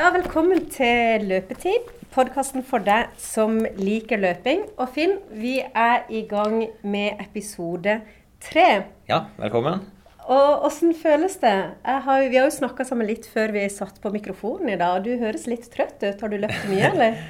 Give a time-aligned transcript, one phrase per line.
[0.00, 4.62] Ja, velkommen til Løpetid, podkasten for deg som liker løping.
[4.80, 7.98] Og Finn, vi er i gang med episode
[8.40, 8.64] tre.
[9.10, 9.82] Ja, velkommen.
[10.24, 11.52] Og åssen føles det?
[11.84, 15.04] Har, vi har jo snakka sammen litt før vi satt på mikrofonen i dag, og
[15.04, 16.16] du høres litt trøtt ut.
[16.16, 17.20] Har du løpt mye, eller?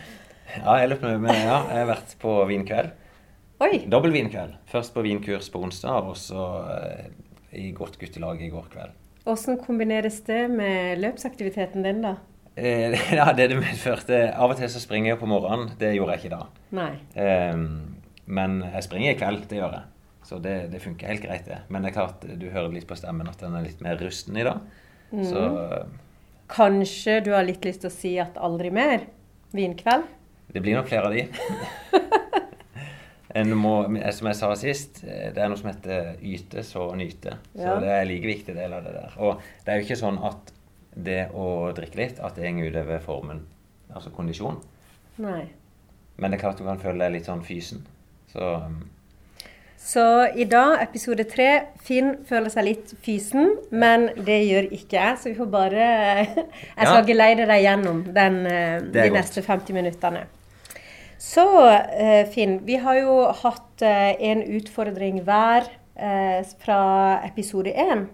[0.54, 2.96] ja, jeg løpt mye, men ja, jeg har vært på vinkveld.
[3.66, 3.74] Oi!
[3.90, 4.54] Dobbel vinkveld.
[4.70, 6.48] Først på vinkurs på onsdag, og så
[6.78, 7.06] eh,
[7.66, 8.94] i godt guttelag i går kveld.
[9.26, 12.20] Åssen kombineres det med løpsaktiviteten din, da?
[12.56, 15.72] Eh, ja, det det medførte Av og til så springer jeg på morgenen.
[15.80, 16.42] Det gjorde jeg ikke da.
[17.14, 17.62] Eh,
[18.30, 19.46] men jeg springer i kveld.
[19.50, 19.86] Det gjør jeg.
[20.26, 21.62] Så det, det, funker helt greit, det.
[21.68, 24.36] Men det er klart, du hører litt på stemmen at den er litt mer rusten
[24.38, 24.60] i dag.
[25.10, 25.24] Mm.
[25.26, 25.42] Så
[26.50, 29.06] Kanskje du har litt lyst til å si at aldri mer?
[29.54, 30.06] Vinkveld?
[30.50, 31.24] Det blir nok flere av de.
[33.54, 33.74] må,
[34.14, 37.36] som jeg sa sist, det er noe som heter yte, så nyte.
[37.54, 37.76] Så ja.
[37.82, 39.14] det er like viktig del av det der.
[39.22, 40.54] Og det er jo ikke sånn at
[40.94, 43.44] det å drikke litt, at det går utover formen,
[43.92, 44.60] altså kondisjon.
[45.22, 45.44] Nei.
[46.20, 47.84] Men det er klart du kan føle deg litt sånn fysen.
[48.30, 48.56] Så
[49.80, 50.02] så
[50.36, 51.46] i dag, episode tre,
[51.82, 55.16] Finn føler seg litt fysen, men det gjør ikke jeg.
[55.16, 55.86] Så vi får bare
[56.76, 57.06] Jeg skal ja.
[57.08, 59.16] geleide deg gjennom den, eh, de godt.
[59.16, 60.26] neste 50 minuttene.
[61.20, 65.76] Så eh, Finn, vi har jo hatt eh, en utfordring hver
[66.62, 66.82] fra
[67.26, 68.06] episode én.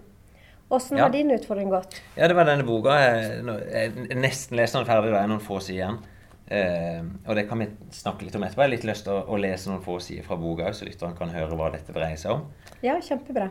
[0.69, 1.05] Åssen ja.
[1.05, 2.01] har din utfordring gått?
[2.17, 2.97] Ja, Det var denne boka.
[2.99, 5.13] Jeg, jeg nesten leste den ferdig.
[5.13, 5.99] Det er noen få sider igjen.
[6.47, 8.63] Eh, og det kan vi snakke litt om etterpå.
[8.63, 11.15] Jeg har litt lyst til å, å lese noen få sider fra boka, så lytteren
[11.17, 12.45] kan høre hva dette dreier seg om.
[12.83, 13.49] Ja, kjempebra.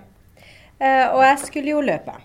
[0.77, 2.17] Eh, og jeg skulle jo løpe.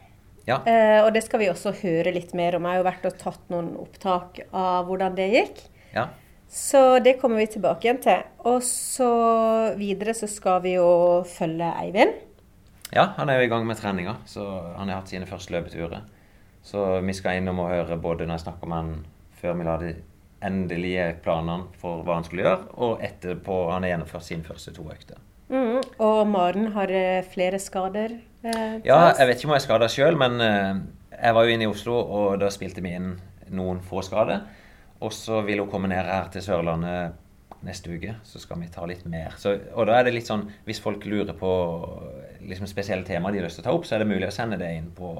[0.47, 0.59] Ja.
[0.67, 2.65] Eh, og det skal vi også høre litt mer om.
[2.65, 5.63] Jeg har jo vært og tatt noen opptak av hvordan det gikk.
[5.95, 6.09] Ja.
[6.51, 8.25] Så det kommer vi tilbake igjen til.
[8.49, 9.11] Og så
[9.79, 10.89] videre så skal vi jo
[11.31, 12.17] følge Eivind.
[12.91, 14.17] Ja, han er jo i gang med treninga.
[14.27, 16.03] Så han har hatt sine første løpeturer.
[16.63, 18.95] Så vi skal innom og høre både når jeg snakker med han
[19.41, 19.91] før vi la de
[20.45, 24.85] endelige planene for hva han skulle gjøre, og etterpå han har gjennomført sine første to
[24.89, 25.21] økter.
[25.51, 28.15] Mm, og Maren har eh, flere skader?
[28.45, 30.81] Eh, ja, jeg vet ikke om jeg er skada sjøl, men eh,
[31.17, 33.11] jeg var jo inne i Oslo, og da spilte vi inn
[33.51, 34.45] noen få skader.
[35.01, 37.17] Og så vil hun komme ned her til Sørlandet
[37.65, 39.35] neste uke, så skal vi ta litt mer.
[39.37, 41.51] Så, og da er det litt sånn, Hvis folk lurer på
[42.49, 44.35] liksom spesielle temaer de har lyst til å ta opp, så er det mulig å
[44.35, 45.13] sende det inn på,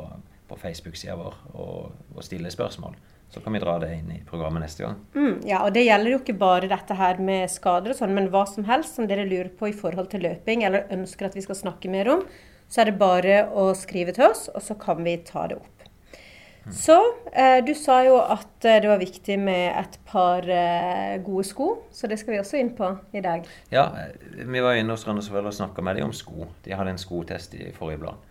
[0.50, 2.96] på Facebook-sida vår og, og stille spørsmål.
[3.32, 4.98] Så kan vi dra det inn i programmet neste gang.
[5.16, 8.28] Mm, ja, og det gjelder jo ikke bare dette her med skader og sånn, men
[8.34, 11.46] hva som helst som dere lurer på i forhold til løping, eller ønsker at vi
[11.46, 12.26] skal snakke mer om,
[12.72, 15.81] så er det bare å skrive til oss, og så kan vi ta det opp.
[16.66, 16.74] Mm.
[16.78, 16.98] Så
[17.34, 21.70] eh, du sa jo at eh, det var viktig med et par eh, gode sko,
[21.92, 23.48] så det skal vi også inn på i dag.
[23.74, 23.88] Ja,
[24.38, 26.52] vi var inne hos Randesvøl og snakka med dem om sko.
[26.66, 28.28] De hadde en skotest i forrige blad.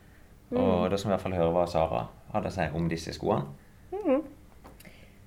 [0.51, 0.61] Mm.
[0.63, 2.05] Og da skal vi i hvert fall høre hva Sara
[2.35, 3.51] hadde å si om disse skoene.
[3.91, 4.23] Mm.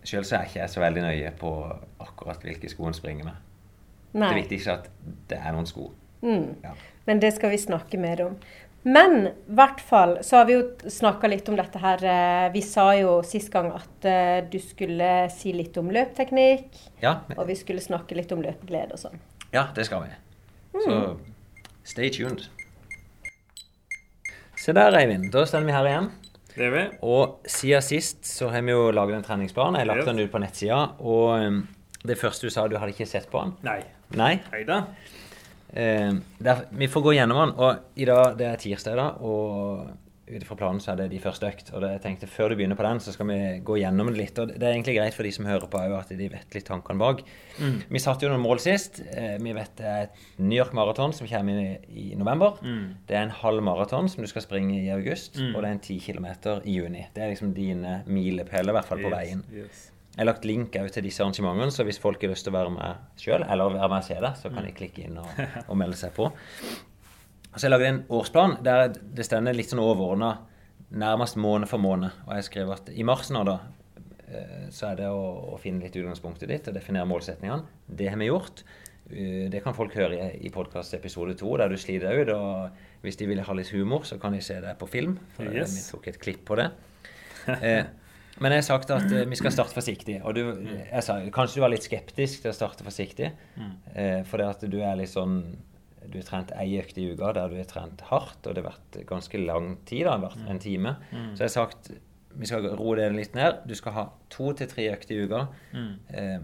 [0.03, 1.51] Sjøl så er ikke jeg så veldig nøye på
[2.03, 3.51] akkurat hvilke sko en springer med.
[4.13, 4.29] Nei.
[4.29, 4.89] Det viktigste er at
[5.31, 5.89] det er noen sko.
[6.23, 6.49] Mm.
[6.63, 6.71] Ja.
[7.07, 8.35] Men det skal vi snakke mer om.
[8.83, 12.03] Men i hvert fall så har vi jo snakka litt om dette her.
[12.03, 16.67] Eh, vi sa jo sist gang at uh, du skulle si litt om løpteknikk.
[17.03, 17.21] Ja.
[17.37, 19.21] Og vi skulle snakke litt om løpeglede og sånn.
[19.55, 20.11] Ja, det skal vi.
[20.73, 20.83] Mm.
[20.83, 20.99] Så
[21.93, 22.49] stay tuned.
[24.59, 25.29] Se der, Eivind.
[25.31, 26.11] Da står vi her igjen.
[26.53, 26.83] Det er vi.
[27.07, 29.79] Og siden sist så har vi jo laget en treningsplan.
[29.79, 30.83] Jeg har lagt den ut på nettsida.
[30.99, 31.63] Og um,
[32.03, 33.55] det første du sa, du hadde ikke sett på den?
[33.65, 33.79] Nei.
[34.19, 34.35] Nei?
[34.51, 34.83] Heida.
[35.73, 36.13] Eh,
[36.43, 37.57] der, vi får gå gjennom den.
[37.57, 39.91] Og i dag, det er tirsdag, da, og
[40.23, 41.71] ut fra planen så er det de første økt.
[41.73, 44.19] Og det, jeg tenkte Før du begynner på den, så skal vi gå gjennom det
[44.19, 44.39] litt.
[44.39, 47.01] Og det er egentlig greit for de som hører på, at de vet litt tankene
[47.01, 47.23] bak.
[47.59, 47.79] Mm.
[47.91, 49.01] Vi satte jo noen mål sist.
[49.11, 51.69] Eh, vi vet det er et New York Marathon som kommer i,
[52.05, 52.59] i november.
[52.63, 52.85] Mm.
[53.09, 55.39] Det er en halv maraton som du skal springe i august.
[55.41, 55.51] Mm.
[55.53, 57.07] Og det er en ti kilometer i juni.
[57.13, 59.43] Det er liksom dine milepæler, i hvert fall på yes, veien.
[59.51, 59.87] Yes.
[60.13, 62.73] Jeg har lagt link til disse arrangementene, så hvis folk har lyst til å være
[62.75, 64.67] med sjøl, eller være med og se det, så kan mm.
[64.67, 65.39] de klikke inn og,
[65.69, 66.27] og melde seg på.
[67.55, 70.35] Så Jeg lagde en årsplan der det stender litt sånn overordna
[70.93, 72.13] nærmest måned for måned.
[72.27, 73.57] Og jeg skrev at i mars nå, da,
[74.27, 77.65] eh, så er det å, å finne litt utgangspunktet ditt og definere målsetningene.
[77.89, 78.63] Det har vi gjort.
[79.09, 82.35] Eh, det kan folk høre i, i podkast episode to, der du sliter deg ut.
[82.37, 85.17] Og hvis de vil ha litt humor, så kan de se det på film.
[85.37, 85.73] For yes.
[85.73, 86.69] vi tok et klipp på det.
[88.41, 90.17] Men jeg har sagt at uh, vi skal starte forsiktig.
[90.25, 93.29] Og du, jeg sa, kanskje du var litt skeptisk til å starte forsiktig.
[93.59, 93.75] Mm.
[93.93, 95.41] Uh, for det at du er litt sånn
[96.03, 98.73] du har trent ei økt i uka der du har trent hardt, og det har
[98.73, 100.97] vært ganske lang tid, da, vært en time.
[101.13, 101.29] Mm.
[101.31, 101.93] Så jeg har sagt
[102.33, 103.63] vi skal roe det litt ned.
[103.69, 104.03] Du skal ha
[104.33, 105.41] to til tre økter i uka.
[105.73, 105.91] Mm.
[106.17, 106.37] Eh,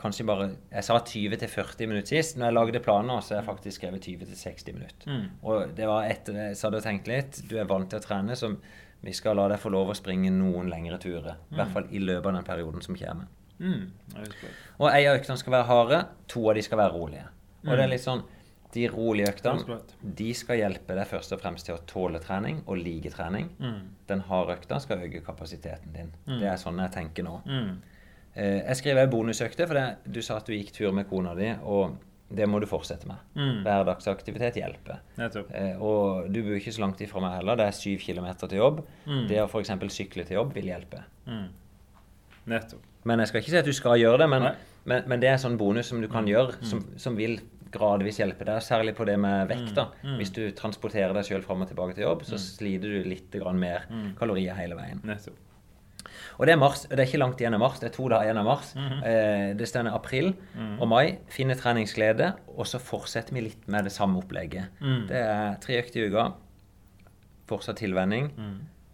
[0.00, 2.38] kanskje bare Jeg sa 20 til 40 minutter sist.
[2.38, 5.10] Når jeg lagde planer, så har jeg faktisk skrevet 20 til 60 minutter.
[5.10, 5.26] Mm.
[5.42, 8.54] Og det var etter jeg hadde tenkt litt Du er vant til å trene, så
[9.04, 11.36] Vi skal la deg få lov å springe noen lengre turer.
[11.52, 13.26] I hvert fall i løpet av den perioden som kommer.
[13.60, 13.90] Mm.
[14.80, 15.98] Og ei av øktene skal være harde,
[16.28, 17.26] to av de skal være rolige.
[17.64, 17.76] Og Mm.
[17.76, 18.22] det er litt sånn
[18.74, 19.80] De rolige øktene
[20.16, 23.48] de skal hjelpe deg først og fremst til å tåle trening og like trening.
[23.60, 23.82] Mm.
[24.08, 26.10] Den harde økta skal øke kapasiteten din.
[26.26, 27.36] Det er sånn jeg tenker nå.
[27.46, 27.76] Mm.
[28.34, 31.52] Eh, jeg skriver bonusøkte, for det, du sa at du gikk tur med kona di,
[31.62, 31.94] og
[32.34, 33.20] det må du fortsette med.
[33.36, 33.62] Mm.
[33.66, 35.02] Hverdagsaktivitet hjelper.
[35.20, 37.58] Eh, og du bor ikke så langt ifra meg heller.
[37.60, 38.80] Det er syv kilometer til jobb.
[39.06, 39.24] Mm.
[39.30, 39.74] Det å f.eks.
[39.92, 41.04] sykle til jobb vil hjelpe.
[41.28, 41.48] Mm.
[42.50, 42.86] Nettopp.
[43.04, 44.48] Men jeg skal ikke si at du skal gjøre det, men,
[44.88, 47.36] men, men det er sånn bonus som du kan gjøre, som, som vil
[47.74, 48.62] gradvis hjelpe deg.
[48.64, 49.74] Særlig på det med vekt.
[49.76, 49.90] da.
[50.16, 53.60] Hvis du transporterer deg sjøl fram og tilbake til jobb, så sliter du litt grann
[53.60, 53.84] mer
[54.18, 55.04] kalorier hele veien.
[55.04, 55.36] Nettopp.
[56.38, 56.82] Og det er mars.
[56.90, 57.78] Det er ikke langt igjen av mars.
[57.80, 58.74] Det er to dager igjen av mars.
[59.04, 60.34] eh, det står april
[60.80, 61.18] og mai.
[61.28, 62.34] Finne treningsglede.
[62.56, 64.68] Og så fortsetter vi litt med det samme opplegget.
[65.08, 66.32] Det er tre økter i uka.
[67.46, 68.32] Fortsatt tilvenning.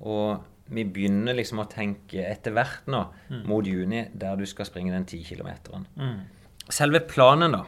[0.01, 0.41] Og
[0.71, 3.05] vi begynner liksom å tenke etter hvert nå,
[3.47, 5.87] mot juni, der du skal springe den 10 kilometeren.
[6.71, 7.65] Selve planen, da.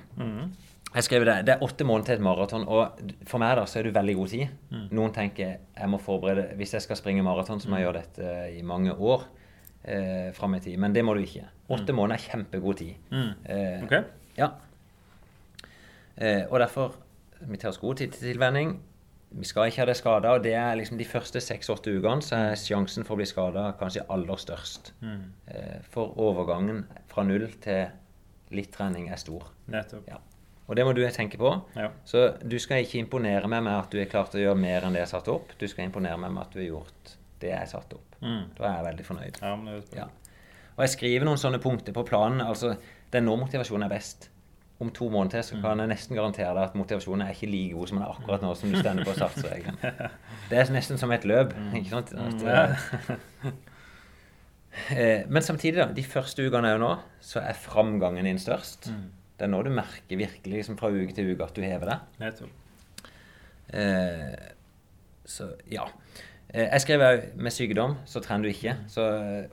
[0.95, 3.79] Jeg skrev det, det er åtte måneder til et maraton, og for meg da, så
[3.81, 4.49] er det veldig god tid.
[4.93, 8.59] Noen tenker jeg må forberede Hvis jeg skal springe maraton, så må jeg gjøre dette
[8.59, 9.25] i mange år
[9.85, 10.79] eh, fram i tid.
[10.79, 11.47] Men det må du ikke.
[11.73, 12.95] Åtte måneder er kjempegod tid.
[13.13, 13.95] Eh, Ok.
[14.39, 14.51] Ja.
[16.17, 16.95] Eh, og derfor
[17.49, 18.77] vi tar oss god tid til tilvenning.
[19.33, 22.37] Vi skal ikke ha det skada, og det er liksom de første seks-åtte ukene så
[22.51, 24.93] er sjansen for å bli skada kanskje aller størst.
[25.03, 27.87] Eh, for overgangen fra null til
[28.53, 29.49] litt trening er stor.
[29.73, 30.05] Nettopp.
[30.13, 30.19] Ja.
[30.69, 31.51] Og det må du tenke på.
[31.77, 31.89] Ja.
[32.05, 34.93] Så du skal ikke imponere meg med at du er klart å gjøre mer enn
[34.95, 35.57] det jeg har satt opp.
[35.59, 38.19] Du skal imponere meg med at du har gjort det jeg satt opp.
[38.23, 38.45] Mm.
[38.57, 39.41] Da er jeg veldig fornøyd.
[39.43, 40.05] Ja, men det er.
[40.05, 40.11] Ja.
[40.73, 42.41] Og jeg skriver noen sånne punkter på planen.
[42.45, 44.29] altså Det er nå motivasjonen er best.
[44.83, 47.91] Om to måneder så kan jeg nesten garantere deg at motivasjonen er ikke like god
[47.91, 49.77] som den er akkurat nå som du stender på startstreken.
[50.51, 51.53] Det er nesten som et løp.
[51.79, 52.11] ikke sant?
[52.19, 53.53] At, eh,
[54.97, 55.87] eh, men samtidig, da.
[55.95, 58.91] De første ukene er jo nå, så er framgangen din størst.
[59.39, 62.43] Det er nå du merker virkelig liksom, fra uke til uke at du hever deg.
[63.73, 64.51] Eh,
[65.29, 65.87] så ja.
[66.51, 68.75] Eh, jeg skrev òg med sykdom, så trener du ikke.
[68.93, 69.01] Så,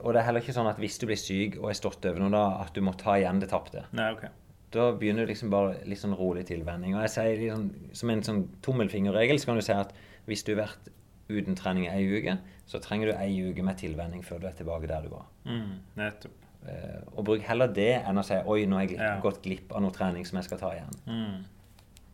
[0.00, 2.20] og det er heller ikke sånn at hvis du blir syk og er stått over
[2.20, 3.84] noe, da, at du må ta igjen det tapte.
[3.96, 4.26] Nei, ok.
[4.70, 6.94] Da begynner du liksom bare litt sånn rolig tilvenning.
[6.94, 9.94] Og jeg sier liksom, som en sånn tommelfingerregel så kan du si at
[10.28, 10.90] hvis du har vært
[11.30, 14.86] uten trening ei uke, så trenger du ei uke med tilvenning før du er tilbake
[14.90, 15.26] der du var.
[15.46, 15.72] Mm.
[15.98, 16.36] Nettopp.
[16.68, 19.20] Eh, og bruk heller det enn å si oi, nå har jeg glipp, Ja.
[19.24, 20.92] gått glipp av noe trening som jeg skal ta igjen.
[21.06, 21.44] Mm.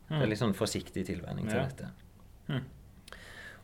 [0.08, 1.64] Det er litt sånn forsiktig tilvenning til Ja.
[1.66, 1.88] dette.
[2.46, 2.62] Hm.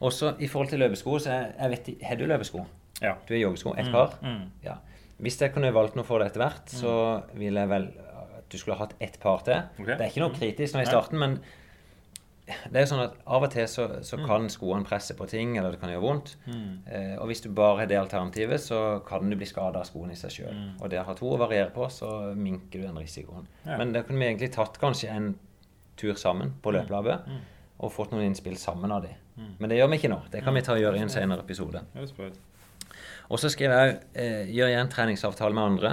[0.02, 2.64] Også i forhold til løpesko, så jeg, jeg vet Har du løpesko?
[3.02, 3.14] Ja.
[3.26, 3.74] Du har joggesko?
[3.78, 4.18] Et par?
[4.22, 4.50] Mm.
[4.64, 4.78] Ja.
[5.22, 6.92] Hvis jeg kunne valgt noe for det etter hvert, så
[7.38, 7.88] ville jeg vel
[8.42, 9.60] at du skulle ha hatt ett par til.
[9.78, 9.94] Okay.
[9.94, 11.36] Det er ikke noe kritisk nå i starten, men
[12.42, 15.54] det er jo sånn at av og til så, så kan skoene presse på ting,
[15.58, 16.34] eller det kan gjøre vondt.
[16.50, 20.16] Eh, og hvis du bare har det alternativet, så kan du bli skada av skoene
[20.16, 20.58] i seg sjøl.
[20.80, 23.46] Og det å ha to å variere på, så minker du den risikoen.
[23.62, 23.78] Ja.
[23.78, 25.32] Men da kunne vi egentlig tatt kanskje en
[26.00, 27.30] tur sammen på løpelabbet
[27.82, 29.14] og fått noen innspill sammen av de.
[29.36, 30.20] Men det gjør vi ikke nå.
[30.32, 31.80] Det kan vi ta og gjøre i en senere episode.
[33.32, 35.92] Og så skriver jeg eh, gjør igjen treningsavtale med andre.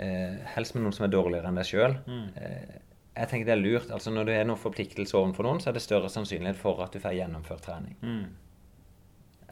[0.00, 1.98] Eh, helst med noen som er dårligere enn deg sjøl.
[2.40, 2.80] Eh,
[3.16, 3.90] jeg tenker det er lurt.
[3.92, 6.96] altså Når du har noen forpliktelse overfor noen, så er det større sannsynlighet for at
[6.96, 7.96] du får gjennomført trening.
[8.02, 8.26] Mm.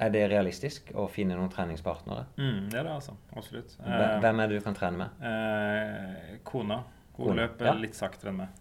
[0.05, 2.25] Er det realistisk å finne noen treningspartnere?
[2.41, 3.15] Mm, det er det, altså.
[3.37, 3.77] Absolutt.
[3.85, 5.23] Eh, Hvem er det du kan trene med?
[5.31, 6.83] eh, kona.
[7.17, 7.75] Hun løper ja.
[7.79, 8.61] litt saktere enn meg.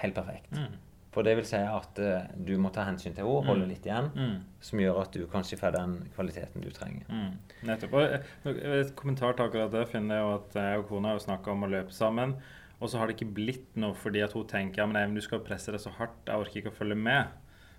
[0.00, 0.54] Helt perfekt.
[0.56, 0.78] Mm.
[1.14, 4.08] For det vil si at uh, du må ta hensyn til henne, holde litt igjen,
[4.18, 4.40] Mm.
[4.60, 7.06] som gjør at du kanskje får den kvaliteten du trenger.
[7.08, 7.36] Mm,
[7.68, 7.92] nettopp.
[7.94, 11.22] Og eh, et kommentar til akkurat det finner jeg jo at jeg og kona har
[11.22, 12.34] snakka om å løpe sammen.
[12.80, 15.22] Og så har det ikke blitt noe fordi at hun tenker ja, men Eivind, du
[15.24, 17.30] skal presse deg så hardt, jeg orker ikke å følge med.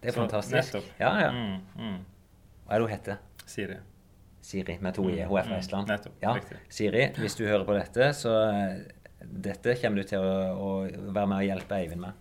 [0.01, 0.73] Det er Så, fantastisk.
[0.73, 0.87] nettopp.
[1.03, 1.31] Ja, ja.
[1.35, 1.99] Mm, mm.
[2.65, 3.17] Hva er det hun heter?
[3.45, 3.77] Siri.
[4.41, 5.19] Siri med to i.
[5.25, 5.87] Hun er fra Mm, Estland.
[5.91, 6.13] nettopp.
[6.23, 6.57] Ja, Riktig.
[6.69, 8.85] Siri, hvis du hører på dette, så eh,
[9.25, 10.69] dette kommer du til å, å
[11.11, 12.13] være med og hjelpe Eivind med.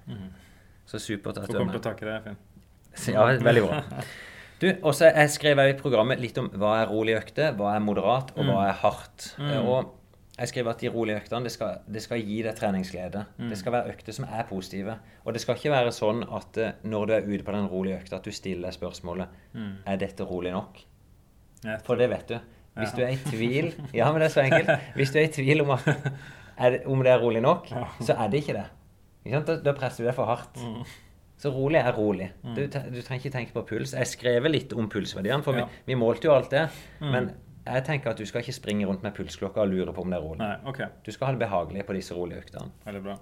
[0.87, 1.83] Så supert at du er kommer til med.
[1.83, 3.15] å takke deg, Finn.
[3.15, 3.83] Ja, veldig bra.
[4.63, 8.31] Du, også Jeg skrev i programmet litt om hva er rolig økte, hva er moderat,
[8.37, 9.33] og hva er hardt.
[9.41, 9.51] Mm.
[9.67, 9.93] Og
[10.39, 13.25] jeg skriver at de rolige øktene det skal, det skal gi deg treningsglede.
[13.51, 14.97] Det skal være økter som er positive.
[15.25, 18.01] Og det skal ikke være sånn at eh, når du er ute på den rolige
[18.03, 19.29] økta, at du stiller deg spørsmålet
[19.87, 20.81] er dette rolig nok.
[21.87, 22.39] For det vet du.
[22.75, 24.71] Hvis du er i tvil Ja, men det er så enkelt.
[24.99, 25.87] Hvis du er i tvil om, at,
[26.59, 27.69] er om det er rolig nok,
[28.03, 28.65] så er det ikke det.
[29.25, 30.59] Da, da presser du deg for hardt.
[30.61, 30.83] Mm.
[31.41, 32.29] Så rolig er rolig.
[32.55, 33.93] Du, du trenger ikke tenke på puls.
[33.97, 35.65] Jeg skrev litt om pulsverdiene, for Ja.
[35.67, 36.69] vi, vi målte jo alt det.
[37.01, 37.33] Men
[37.67, 40.19] jeg tenker at du skal ikke springe rundt med pulsklokka og lure på om det
[40.21, 40.39] er rolig.
[40.45, 40.87] Nei, okay.
[41.05, 42.71] Du skal ha det behagelige på disse rolige øktene.
[42.87, 43.17] Veldig bra.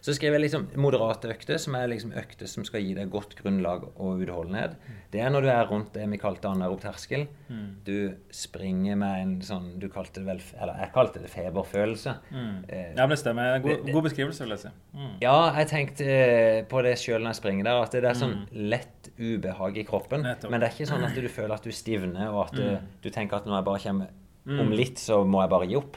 [0.00, 3.34] Så skriver jeg liksom moderate økter, som er liksom økter som skal gi deg godt
[3.38, 4.76] grunnlag og utholdenhet.
[5.10, 7.26] Det er når du er rundt det vi kalte anaerob terskel.
[7.48, 7.68] Mm.
[7.84, 12.16] Du springer med en sånn du kalte det vel, Eller jeg kalte det feberfølelse.
[12.32, 12.64] Mm.
[12.68, 13.58] Eh, Ja, men det stemmer.
[13.62, 14.68] God, det- det- god beskrivelse, vil jeg si.
[14.94, 15.12] Mm.
[15.20, 18.46] Ja, jeg tenkte eh, på det sjøl når jeg springer der, at det er sånn
[18.52, 20.22] lett ubehag i kroppen.
[20.22, 20.50] Nettopp.
[20.50, 23.10] Men det er ikke sånn at du føler at du stivner, og at eh, du
[23.10, 24.06] tenker at når jeg bare kommer
[24.48, 24.60] Mm.
[24.60, 25.96] om litt, så må jeg bare gi opp.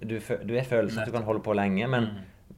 [0.00, 2.06] Du, du er følelsen at du kan holde på lenge, men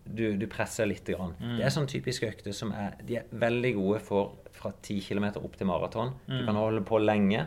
[0.04, 1.06] du, du presser litt.
[1.06, 1.34] Grann.
[1.38, 5.24] Det er sånn typiske økter som er, de er veldig gode for fra 10 km
[5.40, 6.12] opp til maraton.
[6.28, 7.46] Du kan holde på lenge.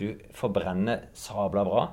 [0.00, 0.06] Du
[0.36, 1.88] forbrenner sabla bra.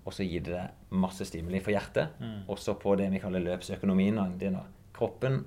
[0.00, 2.20] Og så gir det deg masse stimuli for hjertet.
[2.50, 4.20] Også på det vi kaller løpsøkonomien.
[4.40, 4.58] din.
[4.96, 5.44] Kroppen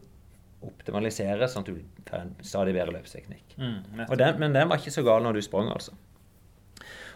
[0.63, 3.57] optimaliserer sånn at du får en stadig bedre løpsteknikk.
[3.59, 4.05] Mm.
[4.15, 5.91] Den, men den var ikke så gal når du sprang, altså.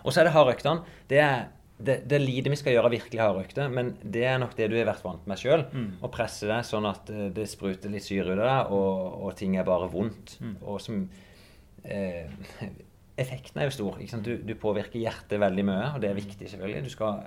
[0.03, 0.83] Og så er det hardøktene.
[1.09, 1.47] Det er
[1.77, 4.87] det, det lite vi skal gjøre virkelig hardøkter, men det er nok det du har
[4.89, 5.65] vært vant med sjøl.
[6.01, 9.35] Å presse deg sånn at eh, det spruter litt syre ut av deg, og, og
[9.37, 10.39] ting er bare vondt.
[10.63, 11.03] Og som
[11.83, 12.31] eh,
[13.17, 13.99] Effekten er jo stor.
[14.25, 16.83] Du, du påvirker hjertet veldig mye, og det er viktig, selvfølgelig.
[16.85, 17.23] Du skal,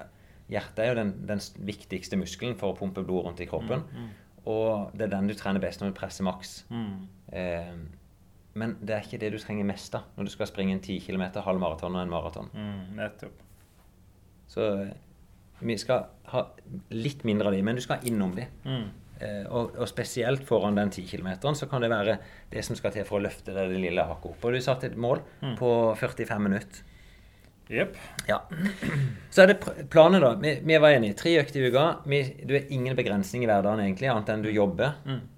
[0.51, 3.83] hjertet er jo den, den viktigste muskelen for å pumpe blod rundt i kroppen.
[4.51, 6.61] Og det er den du trener best når du presser maks.
[6.71, 6.95] Mm.
[7.35, 7.75] Eh,
[8.61, 11.03] men det er ikke det du trenger mest av når du skal springe en 10
[11.07, 12.51] km, halv maraton og en maraton.
[12.55, 12.81] Mm.
[12.99, 13.47] Nettopp.
[14.51, 14.91] Så eh,
[15.61, 16.47] vi skal ha
[16.95, 18.47] litt mindre av de, men du skal innom de.
[18.65, 18.87] Mm.
[19.21, 22.17] Eh, og, og spesielt foran den 10 km så kan det være
[22.53, 24.47] det som skal til for å løfte det, det lille hakket opp.
[24.47, 25.23] Og du satte et mål
[25.59, 26.87] på 45 minutter.
[27.71, 27.95] Jepp.
[28.27, 28.41] Ja.
[29.31, 30.31] Så er det planer, planen, da.
[30.43, 31.15] Vi, vi var enige.
[31.21, 31.85] Tre økter i uka.
[32.11, 34.97] Vi, du har ingen begrensning i hverdagen, egentlig, annet enn du jobber.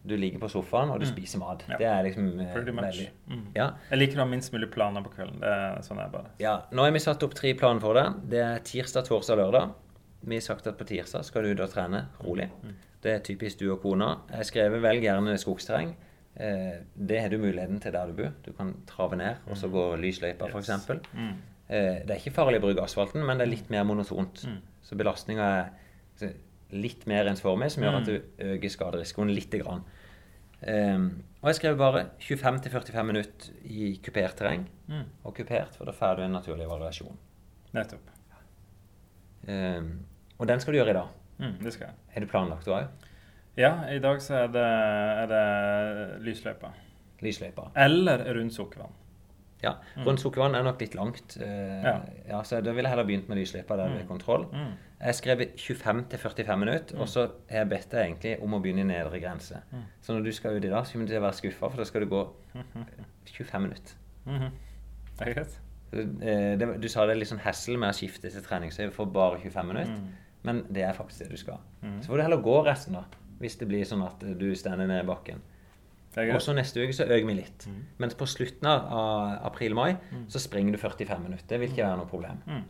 [0.08, 1.64] Du ligger på sofaen, og du spiser mat.
[1.68, 1.78] Ja.
[1.82, 3.02] Det er liksom eh, Pretty much.
[3.28, 3.42] Mm.
[3.56, 3.66] Ja.
[3.90, 5.42] Jeg liker å ha minst mulig planer på kvelden.
[5.44, 8.06] Det er sånn jeg bare Ja, nå har vi satt opp tre planer for det.
[8.32, 9.76] Det er tirsdag, torsdag, lørdag.
[10.22, 12.48] Vi har sagt at på tirsdag skal du ut og trene rolig.
[13.02, 14.14] Det er typisk du og kona.
[14.38, 15.92] Jeg skrev velg gjerne skogsterreng.
[16.32, 18.30] Eh, det har du muligheten til der du bor.
[18.46, 20.70] Du kan trave ned og så gå lysløypa Yes.
[20.70, 21.10] f.eks.
[21.12, 21.32] mm.
[21.72, 24.44] Eh, det er ikke farlig å bruke asfalten, men det er litt mer monotont.
[24.84, 26.34] Så belastninga er
[26.72, 28.16] litt mer ensformig, som gjør at du
[28.52, 29.84] øker skaderisikoen lite grann.
[30.62, 31.08] Um,
[31.42, 34.68] og jeg skrev bare 25-45 minutter i kupert terreng.
[34.86, 35.08] Mm.
[35.26, 37.18] Og kupert, for da får du en naturlig variasjon.
[37.74, 38.12] Nettopp.
[39.48, 39.90] Um,
[40.38, 41.18] og den skal du gjøre i dag.
[41.42, 41.98] Mm, det skal jeg.
[42.14, 43.08] Er du planlagt du òg?
[43.58, 45.44] Ja, i dag så er det, er det
[46.28, 46.70] lysløypa.
[47.22, 47.72] Lysløypa.
[47.82, 48.94] Eller rundt Sukkervann.
[49.62, 49.74] Ja.
[50.06, 51.36] Rundt Sukkervann er nok litt langt.
[51.40, 52.00] eh, Ja.
[52.28, 54.46] ja, så da ville jeg heller begynt med lysløypa der det er kontroll.
[54.52, 54.72] Mm.
[55.02, 58.84] Jeg skrev 25-45 minutter, og så har jeg bedt deg egentlig om å begynne i
[58.90, 59.60] nedre grense.
[60.00, 61.76] Så når du skal ut i dag, så kommer du til å være skuffa, for
[61.76, 62.22] da skal du gå
[63.26, 63.94] 25 minutter.
[64.26, 64.50] -hmm.
[65.18, 65.60] Det er greit.
[65.92, 69.04] Eh, det, du sa det er litt sånn hassle med å skifte til treningsøy for
[69.06, 70.08] bare 25 minutter, Mm.
[70.42, 71.58] men det er faktisk det du skal.
[72.00, 73.04] Så får du heller gå resten, da,
[73.40, 75.40] hvis det blir sånn at du stender ned i bakken.
[76.36, 77.66] Og så neste uke så øker vi litt.
[77.98, 79.96] Mens på slutten av april-mai
[80.28, 81.46] så springer du 45 minutter.
[81.48, 82.42] Det vil ikke være noe problem.
[82.46, 82.64] Mm.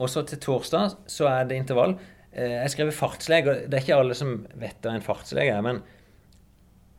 [0.00, 1.96] Og så til torsdag så er det intervall.
[2.32, 5.60] Eh, Jeg skrev fartslege, og det er ikke alle som vet hva en fartslege er,
[5.62, 5.82] men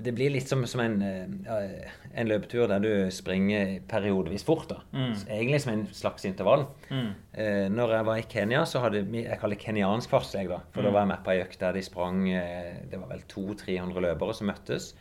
[0.03, 4.67] det blir litt som, som en, eh, en løpetur der du springer periodevis fort.
[4.69, 4.81] da.
[4.93, 5.13] Mm.
[5.27, 6.65] Egentlig som en slags intervall.
[6.89, 7.11] Mm.
[7.33, 10.59] Eh, når jeg var i Kenya, så hadde vi jeg kaller kenyansk Jeg, da.
[10.73, 13.23] For da var jeg med på ei økt der de sprang eh, Det var vel
[13.27, 14.93] 200-300 løpere som møttes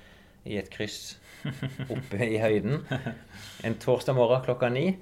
[0.45, 1.19] i et kryss
[1.93, 2.85] oppe i høyden.
[3.65, 4.97] En torsdag morgen klokka ni.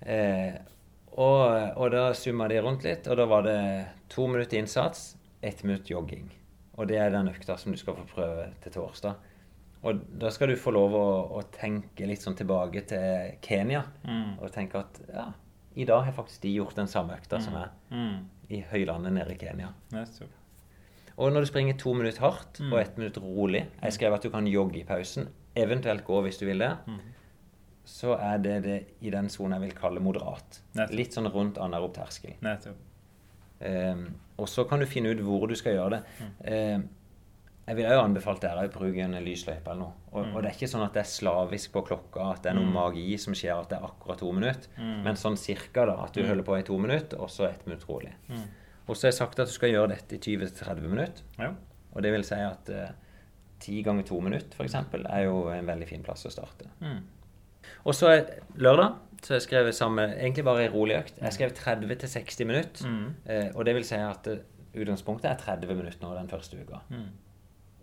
[0.00, 0.54] Eh,
[1.14, 3.58] og, og da summa de rundt litt, og da var det
[4.10, 6.26] to minutter innsats, ett minutt jogging.
[6.74, 9.14] Og det er den økta som du skal få prøve til torsdag.
[9.84, 11.06] Og da skal du få lov å,
[11.38, 13.82] å tenke litt sånn tilbake til Kenya.
[14.08, 14.38] Mm.
[14.40, 15.26] Og tenke at ja,
[15.76, 18.24] i dag har faktisk de gjort den samme økta som jeg Mm.
[18.50, 19.68] i høylandet nede i Kenya.
[19.92, 20.30] Nettopp.
[21.16, 22.72] Og når du springer to minutter hardt Mm.
[22.72, 26.38] og ett minutt rolig Jeg skrev at du kan jogge i pausen, eventuelt gå hvis
[26.40, 26.72] du vil det.
[26.88, 26.98] Mm.
[27.84, 30.62] Så er det det i den sonen jeg vil kalle moderat.
[30.74, 30.96] Nettopp.
[30.96, 32.34] Litt sånn rundt anaerob terskel.
[33.60, 36.02] Um, og så kan du finne ut hvor du skal gjøre det.
[36.74, 36.88] Um,
[37.64, 40.00] jeg vil jo anbefale dere å bruke en lysløype eller noe.
[40.12, 42.58] Og, og det er ikke sånn at det er slavisk på klokka, at det er
[42.58, 44.68] noe magi som skjer at det er akkurat to minutter.
[45.06, 45.96] Men sånn cirka, da.
[46.04, 48.12] At du holder på i to minutter, og så ett minutt rolig.
[48.84, 51.24] Og så har jeg sagt at du skal gjøre dette i 20-30 minutter.
[51.40, 51.54] Ja.
[51.94, 52.92] Og det vil si at eh,
[53.64, 56.68] ti ganger to minutter, f.eks., er jo en veldig fin plass å starte.
[56.84, 57.00] Mm.
[57.88, 58.12] Og så
[58.60, 61.20] lørdag så jeg skrevet samme, egentlig bare en rolig økt.
[61.22, 62.88] Jeg skrev 30-60 minutter.
[62.90, 63.06] Mm.
[63.24, 64.42] Eh, og det vil si at eh,
[64.74, 66.82] utgangspunktet er 30 minutter nå den første uka.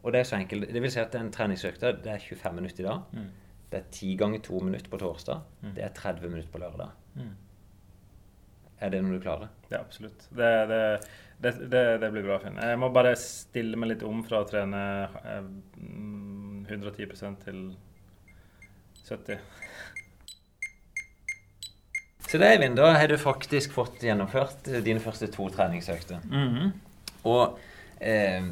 [0.01, 0.05] Mm.
[0.05, 0.67] Og det er så enkelt.
[0.73, 3.01] Det vil si at en treningsøkt det er 25 minutter i dag.
[3.13, 3.29] Mm.
[3.71, 5.41] Det er 10 ganger 2 minutter på torsdag.
[5.75, 6.89] Det er 30 minutter på lørdag.
[7.15, 7.35] Mm.
[8.81, 9.51] Er det noe du klarer?
[9.69, 10.25] Ja, absolutt.
[10.33, 10.81] Det, det,
[11.41, 12.57] Det, det, det, blir bra, Finn.
[12.61, 14.81] Jeg må bare stille meg litt om fra å trene
[16.69, 17.63] 110 eh, til
[19.07, 19.39] 70
[22.27, 26.21] Så det, Eivind, da har du faktisk fått gjennomført dine første to treningsøkter.
[26.29, 26.69] Mm -hmm.
[27.23, 27.59] Og
[27.99, 28.45] eh,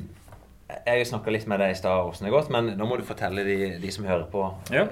[0.70, 3.00] jeg har snakka litt med deg i stad åssen det har gått, men nå må
[3.00, 4.86] du fortelle de, de som hører på, ja.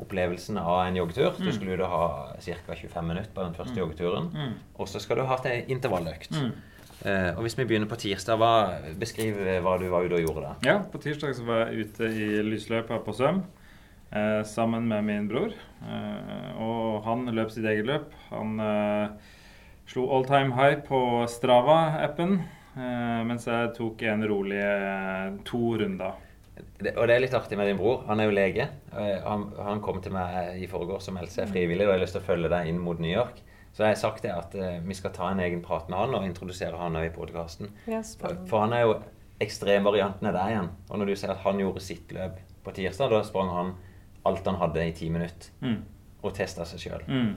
[0.00, 1.34] opplevelsen av en joggetur.
[1.36, 1.44] Mm.
[1.44, 2.06] Du skulle jo da ha
[2.40, 2.78] ca.
[2.80, 3.82] 25 minutter på den første mm.
[3.82, 4.32] joggeturen.
[4.32, 4.56] Mm.
[4.80, 6.32] Og så skal du ha hatt ei intervalløkt.
[6.32, 6.50] Mm.
[6.98, 8.52] Eh, og hvis vi begynner på tirsdag, hva,
[8.98, 10.56] beskriv hva du var ute og gjorde da.
[10.66, 13.44] Ja, på tirsdag så var jeg ute i lysløypa på Søm.
[14.10, 15.52] Eh, sammen med min bror.
[15.84, 18.14] Eh, og han løp sitt eget løp.
[18.32, 19.34] Han eh,
[19.88, 22.57] slo all time high på Strava-appen, eh,
[23.28, 26.24] mens jeg tok en rolig eh, to runder.
[26.58, 28.04] Det, og det er litt artig med din bror.
[28.08, 28.68] Han er jo lege.
[28.92, 32.04] Eh, han, han kom til meg i forgårs som meldte seg frivillig, og jeg har
[32.04, 33.42] lyst til å følge deg inn mot New York.
[33.72, 36.24] Så jeg har sagt det at vi skal ta en egen prat med han og
[36.26, 37.68] introdusere han i podkasten.
[38.48, 38.96] For han er jo
[39.44, 40.70] ekstremvarianten av deg igjen.
[40.88, 43.76] Og når du sier at han gjorde sitt løp på tirsdag, da sprang han
[44.28, 45.78] alt han hadde i ti minutter, mm.
[46.24, 47.04] og testa seg sjøl.
[47.06, 47.30] Mm.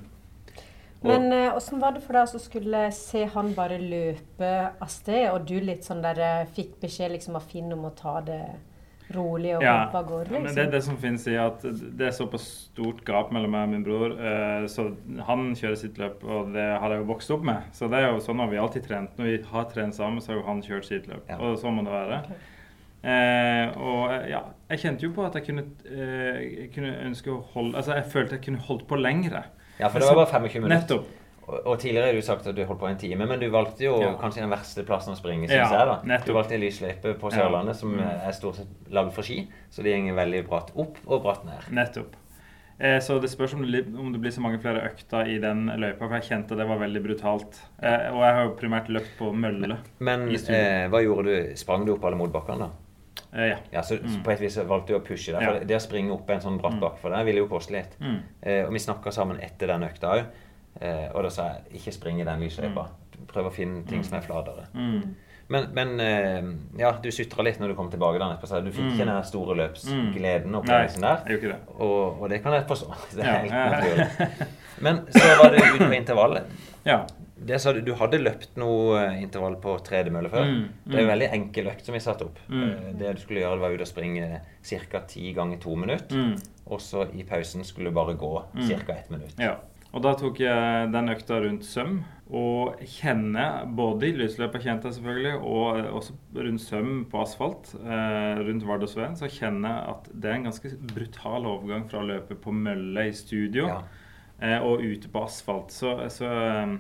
[1.01, 5.29] Men åssen uh, var det for deg å skulle se han bare løpe av sted,
[5.31, 8.43] og du litt sånn der uh, fikk beskjed liksom av Finn om å ta det
[9.11, 10.29] rolig og ja, hoppe av gårde?
[10.29, 10.45] Liksom?
[10.45, 13.65] men det er det som finnes i at det er såpass stort gap mellom meg
[13.67, 14.15] og min bror.
[14.19, 14.91] Uh, så
[15.27, 17.67] han kjører sitt løp, og det har jeg jo vokst opp med.
[17.75, 19.17] Så det er jo sånn har vi alltid trent.
[19.17, 21.25] Når vi har trent sammen, så har jo han kjørt sitt løp.
[21.29, 21.41] Ja.
[21.41, 22.23] Og sånn må det være.
[22.27, 22.41] Okay.
[23.01, 27.79] Eh, og ja, jeg kjente jo på at jeg kunne, eh, kunne, ønske å holde
[27.79, 29.41] Altså, jeg følte jeg kunne holdt på lengre.
[29.81, 30.77] Ja, for det var bare 25 minutter.
[30.77, 31.17] Nettopp.
[31.41, 33.83] Og, og tidligere har du sagt at du holdt på en time, men du valgte
[33.87, 34.13] jo ja.
[34.21, 35.89] kanskje den verste plassen å springe, syns ja, jeg.
[35.89, 35.99] da.
[36.13, 36.29] Nettopp.
[36.29, 38.03] Du valgte en lysløype på Sørlandet som mm.
[38.13, 41.71] er stort sett lagd for ski, så det går veldig bratt opp og bratt ned.
[41.75, 42.19] Nettopp.
[42.81, 45.67] Eh, så det spørs om det, om det, blir så mange flere økter i den
[45.69, 47.59] løypa, for jeg kjente det var veldig brutalt.
[47.81, 49.77] Eh, og jeg har jo primært løpt på mølle.
[49.99, 51.51] Men, men eh, hva gjorde du?
[51.59, 52.90] Sprang du opp alle motbakkene, da?
[53.33, 53.57] Eh, ja.
[53.71, 54.21] ja så, mm.
[54.23, 55.41] på et vis valgte du å pushe det.
[55.41, 55.65] For ja.
[55.67, 56.83] det å springe opp en sånn bratt mm.
[56.83, 57.97] bakke for det ville jo koste litt.
[58.03, 58.21] Mm.
[58.41, 60.23] Eh, og vi snakka sammen etter den økta òg,
[60.81, 62.87] eh, og da sa jeg ikke spring i den lysløypa.
[62.87, 63.27] Mm.
[63.31, 64.67] Prøv å finne ting som er flatere.
[64.75, 65.13] Mm.
[65.51, 68.61] Men, men eh, ja, du sutra litt når du kom tilbake der etterpå.
[68.63, 71.65] Du fikk ikke den store løpsgleden Opp opplevelsen der.
[71.75, 72.99] Og, og, det kan jeg forstå.
[73.17, 74.47] Det er helt naturlig.
[74.81, 76.61] Men så var det ut på intervallet.
[76.87, 77.03] Ja
[77.41, 80.45] det sa du, du hadde løpt noe eh, intervall på tredemølle før.
[80.45, 80.85] Mm, mm.
[80.85, 82.39] Det er en veldig enkel økt som vi satte opp.
[82.51, 82.63] Mm.
[82.67, 84.29] Eh, det du skulle gjøre, var ut og springe
[84.69, 85.03] ca.
[85.09, 86.15] ti ganger to minutter.
[86.15, 86.63] Mm.
[86.71, 88.63] Og så i pausen skulle du bare gå mm.
[88.85, 88.95] ca.
[88.95, 89.37] ett minutt.
[89.41, 89.57] Ja.
[89.91, 92.01] Og da tok jeg den økta rundt søm.
[92.31, 98.39] Og kjenner, både i lysløpet kjente jeg selvfølgelig, og også rundt søm på asfalt, eh,
[98.47, 102.37] rundt Vardøsveien, så kjenner jeg at det er en ganske brutal overgang fra å løpe
[102.39, 103.81] på mølle i studio ja.
[104.39, 105.75] eh, og ute på asfalt.
[105.75, 106.77] Så, så eh,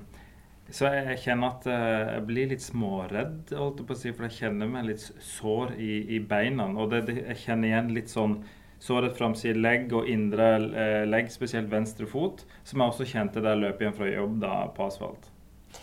[0.71, 4.27] så jeg kjenner at eh, jeg blir litt småredd, holdt jeg på å si, for
[4.27, 6.69] jeg kjenner meg litt sår i, i beina.
[6.71, 8.39] Og det, det, jeg kjenner igjen litt sånn
[8.81, 13.53] såret framside legg og indre eh, legg, spesielt venstre fot, som jeg også kjente da
[13.53, 15.29] jeg løp hjem fra jobb da på asfalt.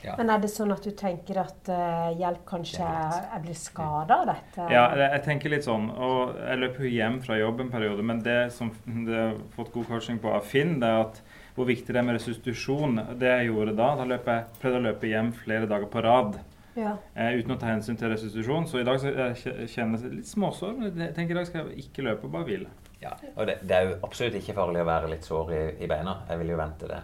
[0.04, 0.14] Ja.
[0.18, 4.26] Men er det sånn at du tenker at uh, hjelp kanskje jeg blir skada av
[4.28, 4.66] dette?
[4.68, 5.88] Ja, jeg tenker litt sånn.
[5.90, 9.72] Og jeg løper jo hjem fra jobb en periode, men det som det har fått
[9.74, 11.22] god coaching på av Finn, det er at
[11.58, 13.00] hvor viktig det er med restitusjon.
[13.18, 16.38] Det jeg gjorde da, da løp jeg, prøvde å løpe hjem flere dager på rad.
[16.78, 16.94] Ja.
[17.18, 18.68] Eh, uten å ta hensyn til restitusjon.
[18.70, 20.76] Så i dag så jeg kjenner jeg litt småsår.
[20.78, 22.70] Men jeg tenker i dag skal jeg ikke løpe, bare hvile.
[23.02, 25.90] Ja, og det, det, er jo absolutt ikke farlig å være litt sår i, i
[25.90, 26.20] beina.
[26.30, 27.02] Jeg vil jo vente det.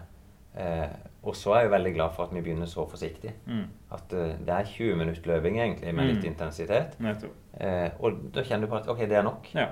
[0.55, 3.31] Eh, og så er jeg jo veldig glad for at vi begynner så forsiktig.
[3.49, 3.63] Mm.
[3.95, 6.27] At uh, det er 20 minutter løping egentlig, med litt mm.
[6.29, 6.99] intensitet.
[7.01, 9.49] Eh, og da kjenner du på at ok, det er nok.
[9.57, 9.71] Ja.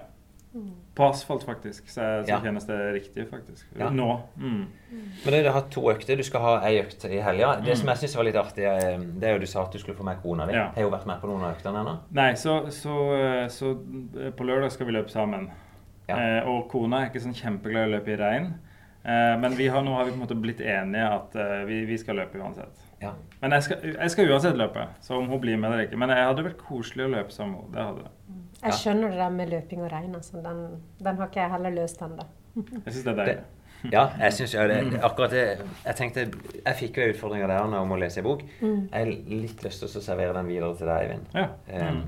[0.93, 1.87] På asfalt, faktisk.
[1.89, 2.37] Så, så ja.
[2.43, 3.65] kjennes det riktig, faktisk.
[3.79, 3.89] Ja.
[3.89, 4.21] Nå.
[4.37, 4.67] Mm.
[5.25, 6.19] Men du har hatt to økter.
[6.19, 7.55] Du skal ha ei økt i helga.
[7.65, 9.81] Det som jeg syns var litt artig, eh, det er jo du sa at du
[9.81, 10.53] skulle få med kona di.
[10.53, 10.67] Ja.
[10.75, 11.95] Har hun vært med på noen av øktene ennå?
[12.19, 13.73] Nei, så, så, eh, så,
[14.19, 15.49] eh, på lørdag skal vi løpe sammen.
[16.05, 16.19] Ja.
[16.19, 18.53] Eh, og kona er ikke sånn kjempeglad i å løpe i regn.
[19.03, 21.97] Eh, men har, nå har vi på en måte blitt enige at eh, vi, vi,
[21.99, 22.85] skal løpe uansett.
[23.01, 23.17] Ja.
[23.41, 25.99] Men jeg skal, jeg skal, uansett løpe, så om hun blir med eller ikke.
[25.99, 27.73] Men jeg hadde vært koselig å løpe sammen med henne.
[27.73, 28.42] Det hadde det.
[28.63, 30.15] Jeg skjønner det der med løping og regn.
[30.15, 30.39] Altså.
[30.43, 30.63] Den,
[30.99, 32.26] den, har ikke jeg heller løst ennå.
[32.56, 33.38] jeg syns det er deilig.
[33.91, 34.99] ja, jeg syns ja, det.
[35.04, 35.43] Akkurat det
[35.86, 36.28] Jeg tenkte,
[36.60, 38.45] jeg fikk jo utfordringer der om å lese en bok.
[38.62, 38.78] Mm.
[38.91, 41.36] Jeg har litt lyst til å servere den videre til deg, Eivind.
[41.36, 41.49] Ja.
[41.91, 42.06] Mm.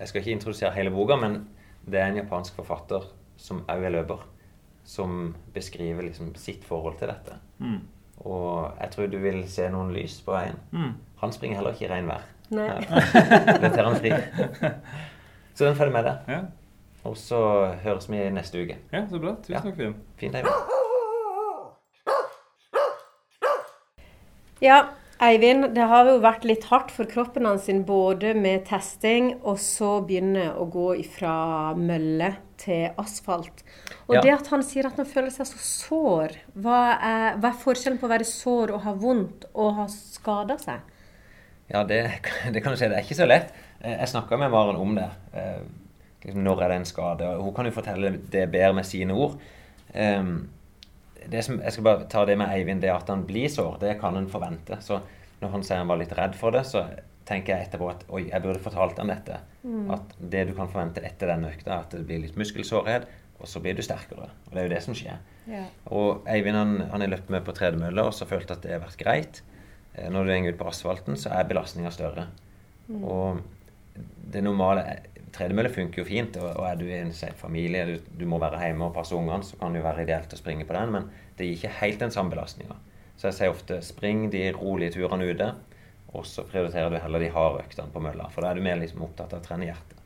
[0.00, 1.42] Jeg skal ikke introdusere hele boka, men
[1.86, 3.08] det er en japansk forfatter
[3.40, 4.20] som òg er løper,
[4.84, 7.38] som beskriver liksom sitt forhold til dette.
[7.60, 7.80] Mm.
[8.28, 10.60] Og jeg tror du vil se noen lys på veien.
[10.72, 10.92] Mm.
[11.22, 12.28] Han springer heller ikke i regnvær.
[12.50, 12.68] Nei.
[13.62, 14.12] Det tar han fri.
[15.60, 16.16] Så den følger med der.
[16.28, 16.38] Ja.
[17.04, 17.38] Og så
[17.82, 18.78] høres vi neste uke.
[18.94, 19.34] Ja, så bra.
[19.44, 19.92] Tusen takk, Finn.
[20.16, 20.70] Fint, Eivind.
[24.64, 24.78] Ja,
[25.20, 29.98] Eivind, det har jo vært litt hardt for kroppen hans både med testing og så
[30.00, 31.36] begynne å gå ifra
[31.76, 33.60] mølle til asfalt.
[34.08, 34.24] Og ja.
[34.24, 38.00] det at han sier at han føler seg så sår, hva er, hva er forskjellen
[38.00, 40.88] på å være sår og ha vondt og ha skada seg?
[41.68, 42.06] Ja, det,
[42.56, 42.88] det, kan du si.
[42.88, 43.52] Det er ikke så lett.
[43.80, 45.08] Eh, jeg snakka med Maren om det.
[45.32, 45.60] Eh,
[46.24, 47.34] liksom, når er det en skade?
[47.40, 49.38] Hun kan jo fortelle det bedre med sine ord.
[51.30, 53.98] Det som, jeg skal bare ta det med Eivind, det at han blir sår, det
[54.00, 54.78] kan en forvente.
[54.80, 55.00] Så
[55.40, 56.86] når han sier han var litt redd for det, så
[57.28, 59.38] tenker jeg etterpå at oi, jeg burde fortalt han dette.
[59.62, 59.90] Mm.
[59.94, 63.06] At det du kan forvente etter den økta, er at det blir litt muskelsårhet,
[63.40, 64.28] og så blir du sterkere.
[64.48, 65.20] Og det er jo det som skjer.
[65.48, 65.68] Yeah.
[65.96, 68.82] Og Eivind han, han er løpt med på tredemølle og så følt at det har
[68.82, 69.40] vært greit.
[69.94, 72.26] Eh, når du går ut på asfalten, så er belastninga større.
[72.90, 73.04] Mm.
[73.04, 73.40] Og
[74.30, 74.84] det normale
[75.30, 78.58] Tredemølle funker jo fint, og, og er du i en familie, du, du, må være
[78.64, 81.06] hjemme og passe ungene, så kan det jo være ideelt å springe på den, men
[81.38, 82.74] det gir ikke helt den samme belastninga.
[83.16, 85.52] Så jeg sier ofte spring de rolige turene ute,
[86.10, 88.26] og så prioriterer du heller de harde øktene på mølla.
[88.34, 89.98] For da er du mer liksom opptatt av å trene hjertet.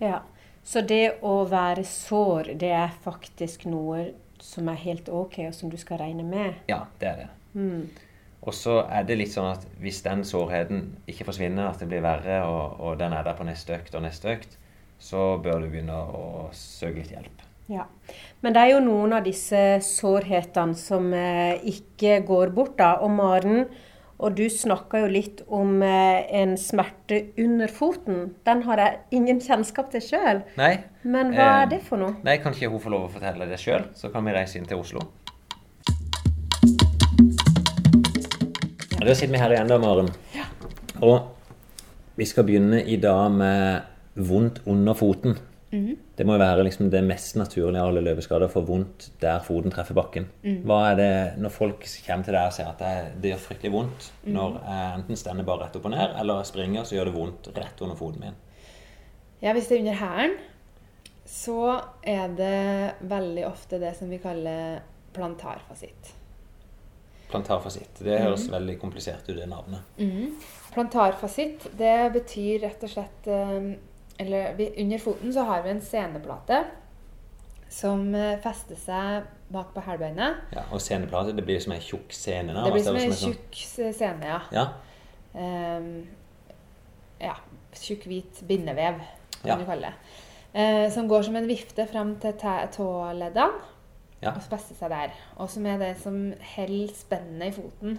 [0.00, 0.22] Ja,
[0.68, 4.10] Så det å være sår, det er faktisk noe
[4.44, 6.58] som er helt OK, og som du skal regne med?
[6.68, 7.28] Ja, det er det.
[7.54, 7.86] Mm.
[8.46, 12.04] Og så er det litt sånn at hvis den sårheten ikke forsvinner, at det blir
[12.04, 14.54] verre, og, og den er der på neste økt og neste økt,
[14.98, 17.44] så bør du begynne å søke litt hjelp.
[17.68, 17.84] Ja,
[18.40, 22.78] Men det er jo noen av disse sårhetene som eh, ikke går bort.
[22.78, 23.66] da, Og Maren,
[24.18, 28.32] og du snakka jo litt om eh, en smerte under foten.
[28.48, 30.42] Den har jeg ingen kjennskap til sjøl.
[31.04, 32.16] Men hva eh, er det for noe?
[32.24, 33.90] Nei, Kan ikke hun få lov å fortelle det sjøl?
[33.94, 35.04] Så kan vi reise inn til Oslo.
[38.98, 40.08] Ja, da sitter vi her igjen, da, Maren.
[40.34, 40.48] Ja.
[41.06, 45.36] Og vi skal begynne i dag med vondt under foten.
[45.70, 45.96] Mm -hmm.
[46.16, 49.38] Det må jo være liksom det mest naturlige av alle løpeskader, å få vondt der
[49.38, 50.26] foten treffer bakken.
[50.42, 50.62] Mm.
[50.64, 53.72] Hva er det når folk kommer til deg og sier at det, det gjør fryktelig
[53.72, 54.32] vondt mm.
[54.32, 57.48] når jeg enten stender bare rett opp og ned, eller springer, så gjør det vondt
[57.56, 58.34] rett under foten min?
[59.42, 60.36] Ja, hvis det er under hælen,
[61.24, 64.80] så er det veldig ofte det som vi kaller
[65.12, 66.17] plantarfasitt.
[67.28, 68.00] Plantarfasitt.
[68.00, 68.52] Det høres mm.
[68.56, 69.84] veldig komplisert ut, det navnet.
[70.00, 70.34] Mm.
[70.72, 73.72] Plantarfasitt, det betyr rett og slett eh,
[74.18, 76.62] Eller under foten så har vi en seneplate
[77.68, 80.40] som eh, fester seg bak på hælbeinet.
[80.56, 82.54] Ja, og seneplate, det blir som ei tjukk sene?
[82.56, 83.60] Da, det blir som ei tjukk
[83.96, 84.40] sene, ja.
[84.52, 84.66] Ja.
[85.36, 85.90] Um,
[87.20, 87.36] ja.
[87.78, 89.02] Tjukk, hvit bindevev,
[89.42, 89.58] kan ja.
[89.60, 90.14] du kalle det.
[90.48, 92.34] Uh, som går som en vifte fram til
[92.74, 93.76] tåleddene
[94.22, 94.32] ja.
[94.34, 95.14] og spesse seg der.
[95.38, 96.18] Og som er det som
[96.54, 97.98] holder spennet i foten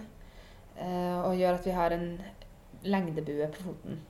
[0.80, 2.08] uh, og gjør at vi har en
[2.86, 4.00] lengdebue på foten.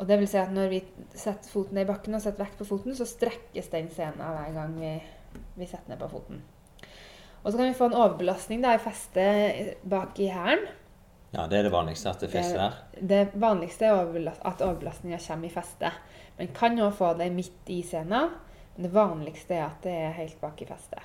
[0.00, 0.80] Og det vil si at når vi
[1.12, 4.54] setter foten ned i bakken og setter vekt på foten, så strekkes den sena hver
[4.56, 4.94] gang vi,
[5.58, 6.40] vi, setter ned på foten.
[7.42, 10.64] Og så kan vi få en overbelastning da, i festet bak i hælen.
[11.30, 12.78] Ja, det er det vanligste, at det fester der.
[13.12, 16.00] Det vanligste er at overbelastninga kommer i festet.
[16.38, 18.24] Men kan òg få det midt i sena.
[18.74, 21.04] Men det vanligste er at det er helt bak i festet.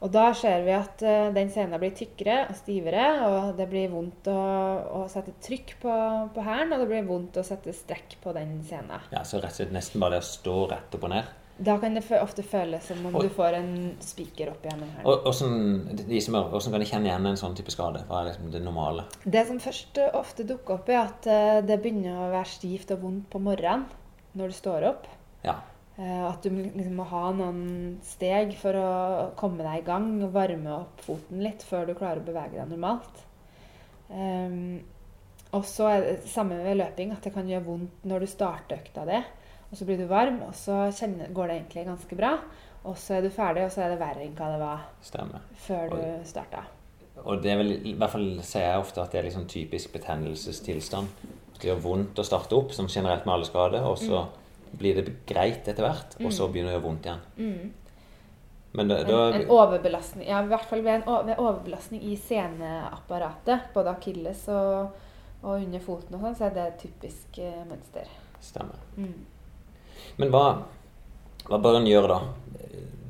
[0.00, 3.90] Og da ser vi at uh, den sena blir tykkere og stivere, og det blir
[3.92, 4.40] vondt å,
[5.00, 5.96] å sette trykk på,
[6.34, 9.02] på hælen, og det blir vondt å sette strekk på den sena.
[9.12, 11.36] Ja, Så rett og slett nesten bare det å stå rett opp og ned?
[11.60, 15.04] Da kan det ofte føles som om og, du får en spiker opp gjennom hælen.
[15.04, 18.00] Og, hvordan kan de kjenne igjen en sånn type skade?
[18.08, 19.04] Hva er liksom det normale?
[19.26, 23.04] Det som først ofte dukker opp, er at uh, det begynner å være stivt og
[23.04, 23.84] vondt på morgenen
[24.40, 25.04] når du står opp.
[25.44, 25.58] Ja.
[25.98, 28.92] Eh, at du liksom må ha noen steg for å
[29.38, 32.70] komme deg i gang og varme opp foten litt før du klarer å bevege deg
[32.70, 33.26] normalt.
[34.10, 34.80] Um,
[35.54, 38.80] og så er det samme med løping, at det kan gjøre vondt når du starter
[38.80, 39.20] økta di.
[39.70, 42.32] Og så blir du varm, og så kjenner, går det egentlig ganske bra.
[42.86, 45.42] Og så er du ferdig, og så er det verre enn hva det var Stemmer.
[45.66, 46.64] før du starta.
[47.20, 49.92] Og det er vel, i hvert fall sier jeg ofte at det er liksom typisk
[49.98, 51.26] betennelsestilstand.
[51.58, 53.84] Det gjør vondt å starte opp, som generelt med alle skader.
[53.84, 54.39] Og så mm
[54.78, 56.52] blir det greit etter hvert, og så mm.
[56.52, 57.22] begynner det å gjøre vondt igjen.
[57.36, 57.70] Mm.
[58.72, 59.32] Men det, det var...
[59.32, 64.44] en, en, overbelastning ja, i hvert fall ved, en, ved overbelastning i seneapparatet, både akilles
[64.54, 65.00] og,
[65.42, 68.12] og, under foten og sånn, så er det et typisk uh, mønster.
[68.40, 68.78] Stemmer.
[68.94, 69.16] Mm.
[70.22, 70.44] Men hva,
[71.48, 72.20] hva bør en gjøre da?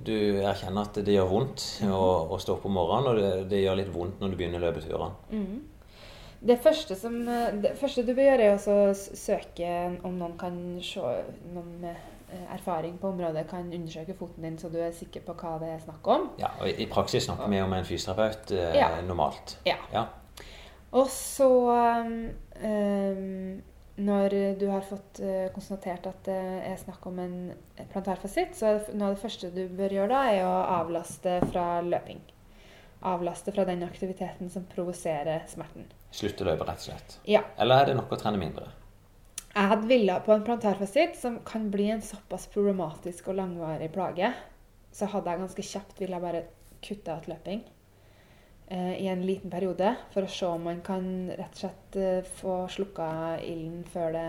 [0.00, 3.60] Du erkjenner at det gjør vondt å, å stå opp om morgenen, og det, det,
[3.66, 5.12] gjør litt vondt når du begynner løpeturene.
[5.36, 5.58] Mm.
[6.40, 7.18] Det første, som,
[7.62, 9.72] det første, du bør gjøre, er å søke
[10.08, 11.02] om noen kan se
[11.52, 11.98] noen med
[12.32, 15.74] eh, erfaring på området kan undersøke foten din, så du er sikker på hva det
[15.74, 16.30] er snakk om.
[16.40, 18.88] Ja, og I praksis snakker vi om en fysioterapeut eh, ja.
[19.04, 19.58] normalt.
[19.68, 19.76] Ja.
[19.92, 20.06] ja.
[20.96, 21.50] Og så
[22.64, 23.60] um,
[24.00, 25.20] Når du har fått
[25.54, 27.36] konstatert at det er snakk om en
[27.92, 31.66] plantarfasitt, så er noe av det første du bør gjøre da, er å avlaste fra
[31.84, 32.24] løping.
[33.12, 35.90] Avlaste fra den aktiviteten som provoserer smerten.
[36.10, 37.16] Slutte å løpe, rett og slett?
[37.30, 37.44] Ja.
[37.60, 38.68] Eller er det nok å trene mindre?
[39.50, 44.30] Jeg hadde villa på en plantarfasitt som kan bli en såpass problematisk og langvarig plage,
[44.94, 46.44] så hadde jeg ganske kjapt ville bare
[46.82, 47.60] kutta ut løping
[48.70, 52.30] eh, i en liten periode for å se om man kan rett og slett eh,
[52.40, 53.10] få slukka
[53.42, 54.26] ilden før det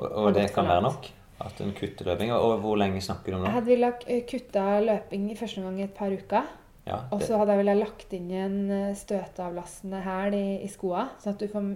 [0.00, 1.10] Og, og det kan være nok?
[1.40, 2.32] At en kutter løping?
[2.36, 3.48] Og hvor lenge snakker du om nå?
[3.48, 6.48] Jeg hadde villet kutta løping i første gang i et par uker.
[6.88, 11.04] Ja, og så hadde jeg vel lagt inn en eh, støtavlastende hæl i, i skoa,
[11.20, 11.66] sånn at du får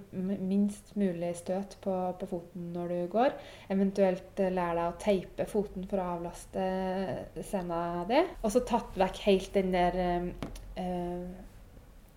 [0.40, 3.36] minst mulig støt på, på, foten når du går.
[3.74, 6.64] Eventuelt eh, lære deg å teipe foten for å avlaste
[7.44, 8.24] sena di.
[8.40, 10.26] Og så tatt vekk helt den der eh,
[10.80, 11.28] eh,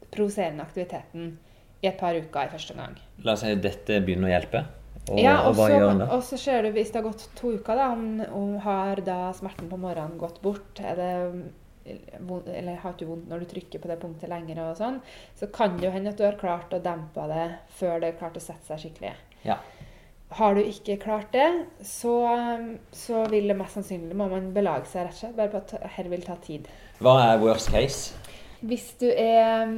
[0.08, 1.36] provoserende aktiviteten
[1.84, 2.97] i et par uker i første gang.
[3.28, 4.65] La oss si at dette begynner å hjelpe.
[5.08, 6.10] Og, ja, og, hva gjør da?
[6.15, 9.21] Og så ser du hvis det har gått to uker, da, om, om har da
[9.36, 10.82] smerten på morgenen gått bort?
[10.82, 11.12] Er det
[11.88, 15.02] eller har ikke vondt når du trykker på det punktet lenger, og sånn,
[15.38, 17.47] så kan det jo hende at du har klart å dempe det
[17.80, 19.13] før det har klart å sette seg skikkelig.
[19.47, 19.60] Ja.
[20.38, 21.47] Har du ikke klart det,
[21.88, 22.15] så,
[22.91, 25.76] så, vil det mest sannsynlig må man belage seg rett og slett bare på at
[25.78, 26.67] dette vil ta tid.
[27.00, 28.34] Hva er worst case?
[28.60, 29.69] Hvis du er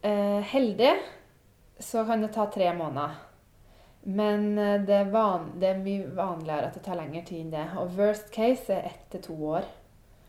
[0.00, 0.94] eh, heldig,
[1.82, 3.20] så kan det ta tre måneder.
[4.02, 7.52] Men eh, det er, van, det er mye vanligere at det tar lengre tid enn
[7.54, 7.66] det.
[7.82, 9.68] Og worst case er ett til to år.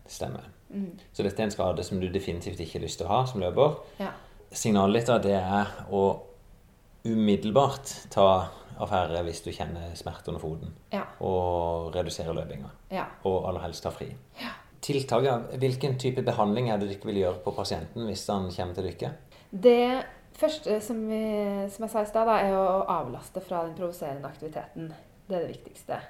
[0.03, 0.49] Det stemmer.
[0.73, 0.91] Mm.
[1.13, 3.43] Så dette er en skade som du definitivt ikke har lyst til å ha som
[3.43, 3.77] løper.
[4.01, 4.11] Ja.
[4.53, 6.03] Signalet ditt det er å
[7.03, 8.27] umiddelbart ta
[8.81, 10.73] affære hvis du kjenner smerte under foten.
[10.93, 11.05] Ja.
[11.25, 12.71] Og redusere løpinga.
[12.93, 13.07] Ja.
[13.29, 14.09] Og aller helst ta fri.
[14.41, 14.55] Ja.
[14.83, 15.23] Tiltak,
[15.61, 19.13] Hvilken type behandling er det du vil gjøre på pasienten hvis han kommer til dere?
[19.51, 20.03] Det
[20.35, 21.23] første som, vi,
[21.71, 24.91] som jeg sa i stad, er å avlaste fra den provoserende aktiviteten.
[25.29, 26.01] Det er det viktigste.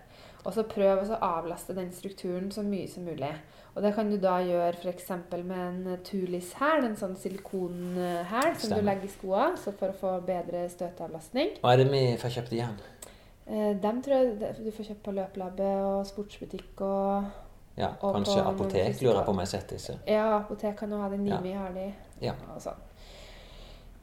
[0.43, 3.30] Og så prøv å avlaste den strukturen så mye som mulig.
[3.74, 5.08] Og det kan du da gjøre f.eks.
[5.34, 8.84] med en tulis-hæl, en sånn silikonhæl som Stemmer.
[8.84, 11.56] du legger i skoa for å få bedre støtavlastning.
[11.64, 12.78] Hva er det vi får kjøpt igjen?
[12.78, 13.82] den?
[13.82, 17.42] dem tror jeg du får kjøpt på løplabbet og sportsbutikk og
[17.76, 19.96] Ja, og kanskje apotek, lurer på om jeg har sett disse.
[20.06, 21.18] Ja, apotek kan jo ha det.
[21.20, 21.64] Nimi ja.
[21.64, 21.88] har de.
[22.22, 22.36] Ja.
[22.54, 22.78] Og sånn.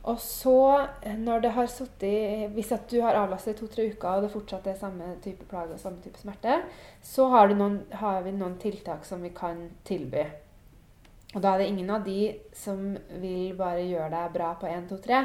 [0.09, 0.87] Og så,
[1.21, 4.69] når det har sittet Hvis at du har avlastet i to-tre uker, og det fortsatt
[4.71, 6.63] er samme type plage og samme type smerte,
[7.05, 10.25] så har, noen, har, vi noen tiltak som vi kan tilby.
[11.35, 14.89] Og da er det ingen av de som vil bare gjøre deg bra på 1,
[14.91, 15.21] 2, 3,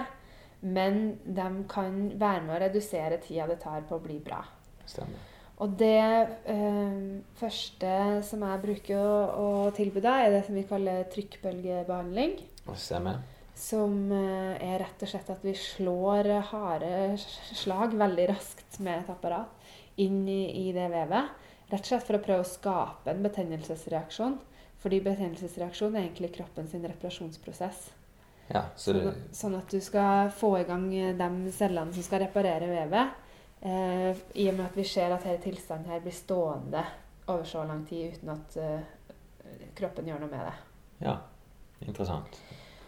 [0.75, 4.43] men de kan være med å redusere tida det tar på å bli bra.
[4.85, 5.31] Stemmer.
[5.63, 6.03] Og det
[6.51, 7.91] øh, første
[8.27, 12.35] som jeg bruker å, å tilby deg, er det som vi kaller trykkbølgebehandling.
[12.75, 13.23] Stemmer.
[13.55, 19.11] Som eh, er rett og slett at vi slår harde slag veldig raskt med et
[19.13, 21.31] apparat inn i, i det vevet.
[21.69, 24.37] Rett og slett for å prøve å skape en betennelsesreaksjon.
[24.83, 27.87] Fordi betennelsesreaksjon er egentlig kroppen sin reparasjonsprosess.
[28.51, 29.05] Ja, så det...
[29.07, 33.23] sånn, sånn, at du skal få i gang de cellene som skal reparere vevet.
[33.65, 36.83] Eh, I og med at vi ser at denne tilstanden her blir stående
[37.25, 38.91] over så lang tid uten at eh,
[39.79, 40.53] kroppen gjør noe med det.
[41.07, 41.15] Ja,
[41.81, 42.37] interessant.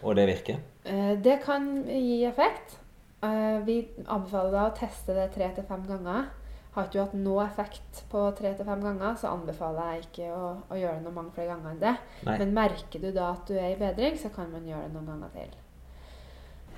[0.03, 0.59] Og det virker?
[0.85, 2.77] Eh, det kan gi effekt.
[3.25, 6.27] Eh, vi anbefaler da å teste det tre til fem ganger.
[6.75, 10.27] Har ikke du hatt noe effekt på tre til fem ganger, så anbefaler jeg ikke
[10.29, 11.93] å, å, gjøre det noen mange flere ganger enn det.
[12.27, 12.35] Nei.
[12.43, 15.09] Men merker du da at du er i bedring, så kan man gjøre det noen
[15.09, 15.55] ganger til.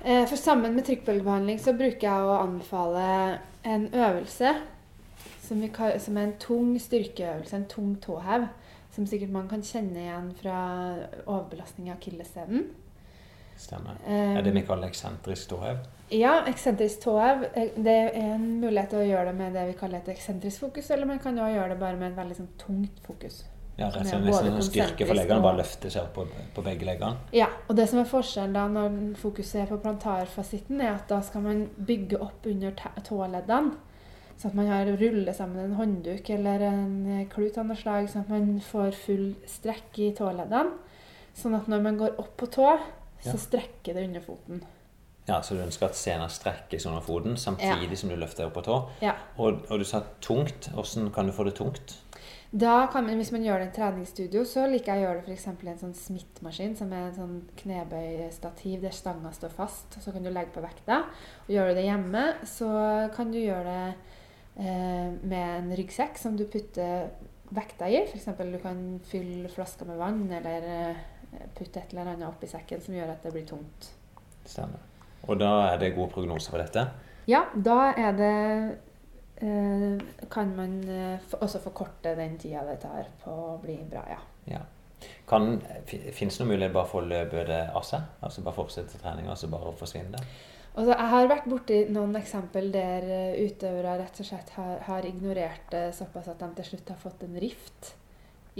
[0.00, 3.04] Eh, for sammen med trykkbølgebehandling så bruker jeg å anbefale
[3.68, 4.54] en øvelse
[5.44, 5.68] som, vi,
[6.00, 8.48] som er en tung styrkeøvelse, en tung tåhev.
[8.90, 10.60] Som sikkert man kan kjenne igjen fra
[11.26, 12.64] overbelastning av akilleshælen.
[13.60, 13.98] Stemmer.
[14.06, 15.82] Um, er det vi kaller eksentrisk tåhev?
[16.16, 17.44] Ja, eksentrisk tåhev.
[17.52, 20.64] Eh, det er en mulighet til å gjøre det med det vi kaller et eksentrisk
[20.64, 23.42] fokus, eller man kan også gjøre det bare med et veldig sånn, tungt fokus.
[23.76, 25.44] Ja, rett og slett nesten en styrke for leggene.
[25.44, 26.24] Bare løfte seg opp på,
[26.56, 27.28] på, begge leggene.
[27.36, 31.20] Ja, og det som er forskjellen da når fokuset er på plantarfasitten, er at da
[31.24, 33.76] skal man bygge opp under tåleddene.
[34.40, 38.24] Sånn at man har ruller sammen en håndduk eller en klut av noe slag, sånn
[38.24, 40.78] at man får full strekk i tåleddene.
[41.36, 42.70] Sånn at når man går opp på tå,
[43.24, 44.62] så strekker det under foten.
[45.28, 47.98] Ja, Så du ønsker at sena strekkes under foten samtidig ja.
[47.98, 48.78] som du løfter opp på tå.
[49.04, 49.14] Ja.
[49.36, 50.70] Og, og, du sa tungt.
[50.74, 51.98] Hvordan kan du få det tungt?
[52.50, 55.36] Da kan man, Hvis man gjør det i treningsstudio, så liker jeg å gjøre det
[55.36, 55.46] f.eks.
[55.46, 60.00] i en sånn smittmaskin, som er en sånn knebøystativ der stanga står fast.
[60.02, 61.04] Så kan du legge på vekta.
[61.46, 62.72] Og gjør du det hjemme, så
[63.14, 64.16] kan du gjøre det
[64.64, 67.12] eh, med en ryggsekk som du putter
[67.54, 68.02] vekta i.
[68.02, 68.26] F.eks.
[68.40, 71.06] du kan fylle flasker med vann, eller eh,
[71.56, 73.90] putte et eller annet oppi sekken som gjør at det blir tungt.
[74.48, 74.82] Stemmer.
[75.28, 76.86] Og da er det gode prognoser for dette?
[77.28, 78.34] Ja, da er det
[79.44, 80.00] eh,
[80.32, 84.20] Kan man eh, også forkorte den tida det tar på å bli bra, ja.
[84.50, 84.62] ja.
[85.28, 88.08] Kan, Fins det noen mulighet bare for å løpe det av seg?
[88.24, 90.24] Altså bare fortsette treninga og så bare forsvinne det?
[90.70, 95.06] Altså, jeg har vært borti noen eksempel der eh, utøvere rett og slett har, har
[95.06, 97.94] ignorert det såpass at de til slutt har fått en rift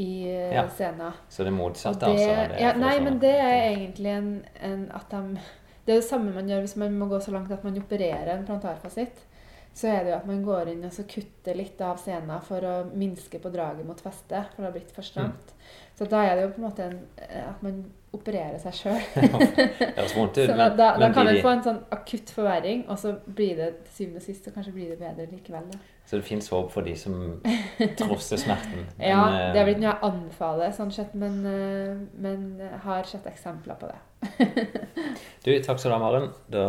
[0.00, 0.66] i eh, ja.
[0.72, 1.16] scenen.
[1.28, 2.52] Så det motsatte, det, altså?
[2.54, 4.30] Det ja, nei, men det er egentlig en,
[4.70, 5.40] en, at de
[5.84, 8.34] Det er det samme man gjør hvis man må gå så langt at man opererer
[8.34, 9.26] en plantarfasitt
[9.74, 12.74] så er det jo at man går inn og kutter litt av scenen for å
[12.90, 15.54] minske på draget mot festet, for det har blitt for stramt.
[15.54, 15.70] Mm.
[16.00, 16.98] Så da er det jo på en måte en,
[17.44, 17.78] at man
[18.16, 18.98] opererer seg sjøl.
[20.80, 24.24] da, da kan man få en sånn akutt forverring, og så blir det til syvende
[24.24, 25.70] og sist så kanskje blir det bedre likevel.
[25.70, 25.80] Da.
[26.10, 27.12] Så det fins håp for de som
[28.00, 28.80] trosser smerten?
[28.96, 29.18] Men, ja,
[29.54, 33.86] det har blitt noe jeg anbefaler, sånn sett, men, eh, men har sett eksempler på
[33.86, 34.00] det.
[35.44, 36.26] du, takk skal du ha, Maren.
[36.50, 36.64] Da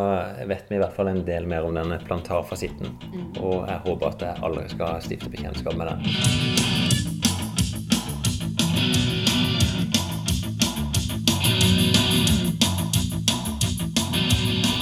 [0.45, 2.93] vet vi i hvert fall en del mer om denne plantarfasitten.
[3.01, 3.25] Mm.
[3.41, 6.06] Og jeg håper at alle skal stifte bekjentskap med den.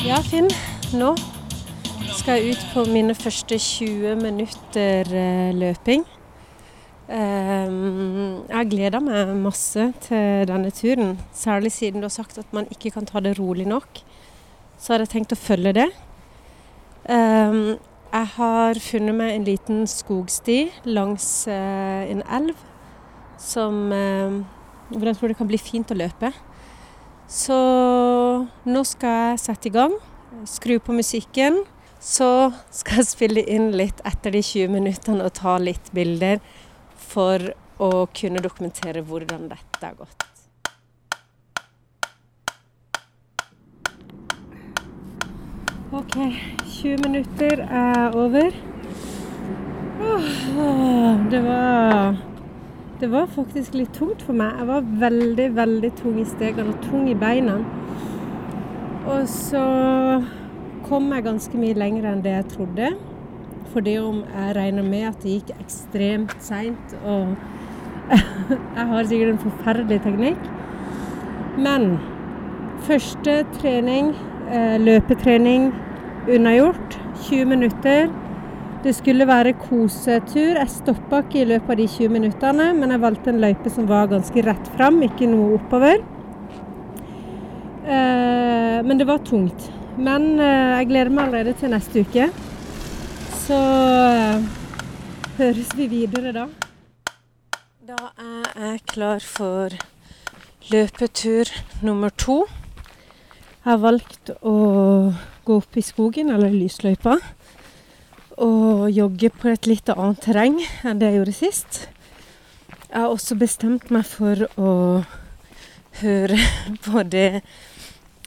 [0.04, 0.52] Ja, Finn.
[1.00, 1.16] Nå
[2.20, 6.02] skal jeg ut på mine første 20 minutter eh, løping.
[7.16, 12.68] Ehm, jeg gleda meg masse til denne turen, særlig siden du har sagt at man
[12.74, 14.02] ikke kan ta det rolig nok.
[14.76, 15.88] Så har jeg tenkt å følge det.
[17.08, 17.80] Ehm,
[18.12, 20.60] jeg har funnet meg en liten skogsti
[20.92, 22.68] langs eh, en elv
[23.40, 24.40] som, eh,
[24.92, 26.36] hvor jeg tror det kan bli fint å løpe.
[27.32, 27.58] Så
[28.68, 29.96] nå skal jeg sette i gang,
[30.44, 31.64] skru på musikken.
[32.00, 36.40] Så skal jeg spille inn litt etter de 20 minuttene og ta litt bilder
[36.96, 37.44] for
[37.80, 40.26] å kunne dokumentere hvordan dette har gått.
[45.90, 46.16] OK,
[46.80, 48.56] 20 minutter er over.
[51.30, 52.18] Det var
[53.00, 54.56] Det var faktisk litt tungt for meg.
[54.60, 57.56] Jeg var veldig, veldig tung i stegene og tung i beina.
[59.08, 59.64] Og så
[60.90, 62.92] kom jeg ganske mye lenger enn det jeg trodde.
[63.70, 67.36] Fordi om jeg regner med at det gikk ekstremt seint, og
[68.78, 70.48] jeg har sikkert en forferdelig teknikk.
[71.60, 71.92] Men
[72.88, 74.16] første trening,
[74.50, 75.70] eh, løpetrening,
[76.30, 76.98] unnagjort.
[77.20, 78.10] 20 minutter.
[78.84, 80.56] Det skulle være kosetur.
[80.56, 83.90] Jeg stoppa ikke i løpet av de 20 minuttene, men jeg valgte en løype som
[83.90, 86.00] var ganske rett fram, ikke noe oppover.
[87.84, 89.68] Eh, men det var tungt.
[90.00, 92.30] Men eh, jeg gleder meg allerede til neste uke.
[93.42, 94.46] Så eh,
[95.40, 96.46] høres vi videre da.
[97.90, 99.76] Da er jeg klar for
[100.72, 101.52] løpetur
[101.84, 102.46] nummer to.
[103.60, 104.56] Jeg har valgt å
[105.44, 107.18] gå opp i skogen, eller lysløypa,
[108.40, 111.82] og jogge på et litt annet terreng enn det jeg gjorde sist.
[112.88, 114.72] Jeg har også bestemt meg for å
[116.00, 116.40] høre
[116.88, 117.42] på det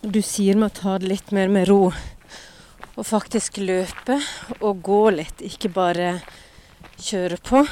[0.03, 1.93] du sier med å ta det litt mer med ro.
[2.99, 4.19] Og faktisk løpe
[4.59, 6.17] og gå litt, ikke bare
[6.99, 7.63] kjøre på.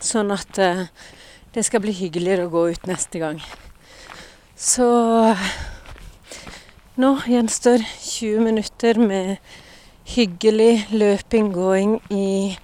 [0.00, 0.84] Sånn at uh,
[1.56, 3.40] det skal bli hyggeligere å gå ut neste gang.
[4.60, 4.86] Så
[7.00, 9.40] nå gjenstår 20 minutter med
[10.12, 12.58] hyggelig løping, gåing i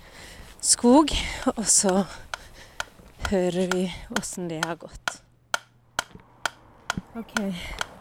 [0.61, 1.17] skog.
[1.57, 2.03] Og så
[3.33, 3.89] hører vi
[4.21, 5.21] åssen det har gått.
[7.17, 7.96] OK.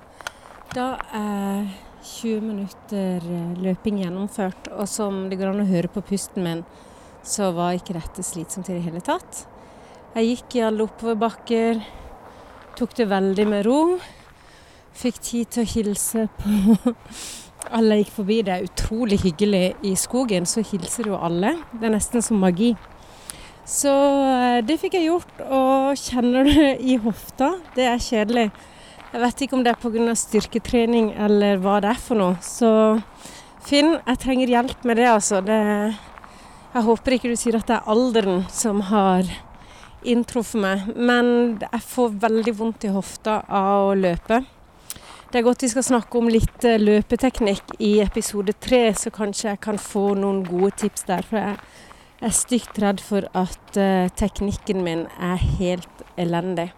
[0.76, 1.70] Da er
[2.04, 6.64] 20 minutter eh, løping gjennomført, og som det går an å høre på pusten min,
[7.24, 9.46] så var ikke dette slitsomt i det hele tatt.
[10.18, 11.80] Jeg gikk i alle oppoverbakker,
[12.76, 13.80] tok det veldig med ro.
[15.00, 16.76] Fikk tid til å hilse på
[17.80, 18.44] alle jeg gikk forbi.
[18.44, 21.56] Det er utrolig hyggelig i skogen, så hilser jo alle.
[21.72, 22.74] Det er nesten som magi.
[23.64, 23.96] Så
[24.28, 27.54] eh, det fikk jeg gjort, og kjenner det i hofta.
[27.80, 28.50] Det er kjedelig.
[29.16, 30.14] Jeg vet ikke om det er pga.
[30.20, 32.36] styrketrening eller hva det er for noe.
[32.44, 33.00] Så
[33.64, 35.40] Finn, jeg trenger hjelp med det, altså.
[35.40, 35.56] Det,
[36.74, 39.24] jeg håper ikke du sier at det er alderen som har
[40.04, 40.92] inntruffet meg.
[41.00, 41.32] Men
[41.64, 44.44] jeg får veldig vondt i hofta av å løpe.
[45.32, 49.54] Det er godt vi skal snakke om litt eh, løpeteknikk i episode tre, så kanskje
[49.54, 51.24] jeg kan få noen gode tips der.
[51.24, 51.56] For jeg
[52.20, 56.74] er stygt redd for at uh, teknikken min er helt elendig.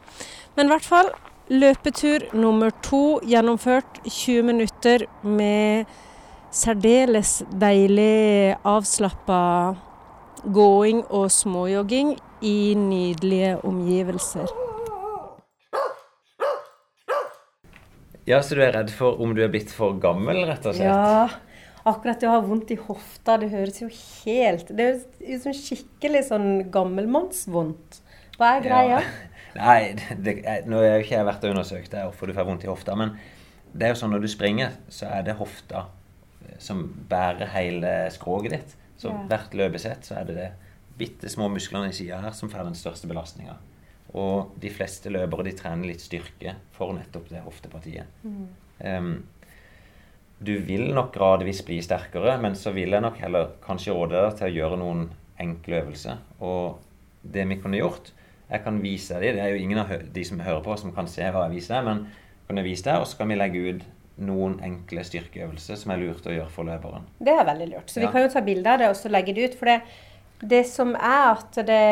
[0.54, 1.12] Men i hvert fall,
[1.48, 5.88] Løpetur nummer to gjennomført 20 minutter med
[6.52, 9.38] særdeles deilig avslappa
[10.44, 14.52] gåing og småjogging i nydelige omgivelser.
[18.28, 20.84] Ja, Så du er redd for om du er blitt for gammel, rett og slett?
[20.84, 21.30] Ja,
[21.88, 25.00] akkurat det å ha vondt i hofta, det høres jo helt Det er
[25.32, 28.02] jo skikkelig sånn gammelmannsvondt.
[28.36, 29.00] Hva er greia?
[29.00, 29.28] Ja.
[29.56, 29.96] Nei,
[30.26, 32.98] det, nå har ikke jeg vært og undersøkt det hvorfor du får vondt i hofta.
[33.00, 33.16] Men
[33.74, 35.88] det er jo sånn når du springer, så er det hofta
[36.60, 38.76] som bærer hele skroget ditt.
[38.98, 39.24] Så ja.
[39.30, 40.52] hvert løpesett så er det det
[40.98, 43.58] bitte små musklene i sida her som får den største belastninga.
[44.18, 48.10] Og de fleste løpere de trener litt styrke for nettopp det hoftepartiet.
[48.24, 48.48] Mm.
[48.82, 49.12] Um,
[50.40, 54.38] du vil nok gradvis bli sterkere, men så vil jeg nok heller kanskje råde deg
[54.38, 55.08] til å gjøre noen
[55.42, 56.22] enkle øvelser.
[56.46, 56.78] Og
[57.22, 58.14] det vi kunne gjort
[58.48, 59.36] Jeg kan vise deg det.
[59.38, 61.86] Det er jo ingen av de som hører på, som kan se hva jeg viser
[61.86, 62.06] men
[62.48, 63.88] kan jeg vise deg, og så kan vi legge ut
[64.24, 67.06] noen enkle styrkeøvelser som er lurt å gjøre for løperen.
[67.20, 67.92] Det er veldig lurt.
[67.92, 69.58] Så vi kan jo ta bilde av det og så legge det ut.
[69.60, 69.78] For det,
[70.54, 71.84] det som er at det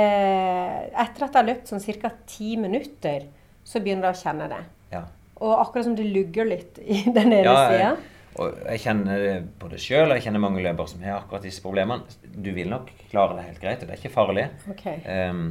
[0.96, 2.12] Etter at jeg har løpt sånn ca.
[2.30, 3.28] ti minutter,
[3.66, 4.64] så begynner jeg å kjenne det.
[4.96, 5.04] Ja.
[5.44, 7.94] Og akkurat som det lugger litt i den ene ja, sida.
[8.42, 11.64] Og jeg kjenner det både sjøl og jeg kjenner mange løpere som har akkurat disse
[11.64, 12.18] problemene.
[12.24, 14.50] Du vil nok klare det helt greit, og det er ikke farlig.
[14.74, 15.04] Okay.
[15.06, 15.48] Um,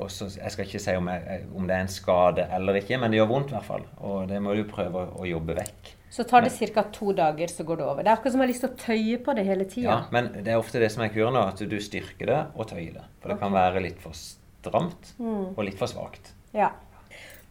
[0.00, 2.96] og så, Jeg skal ikke si om, jeg, om, det er en skade eller ikke,
[3.00, 3.82] men det gjør vondt i hvert fall.
[4.00, 5.90] Og det må du prøve å, å jobbe vekk.
[6.12, 6.84] Så tar det ca.
[6.92, 8.04] to dager, så går det over.
[8.04, 9.88] Det er akkurat som jeg har lyst til å tøye på det hele tida.
[9.88, 12.98] Ja, men det er ofte det som er kuren, at du styrker det og tøyer
[12.98, 13.04] det.
[13.20, 13.44] For det okay.
[13.46, 15.54] kan være litt for stramt mm.
[15.54, 16.34] og litt for svakt.
[16.56, 16.68] Ja.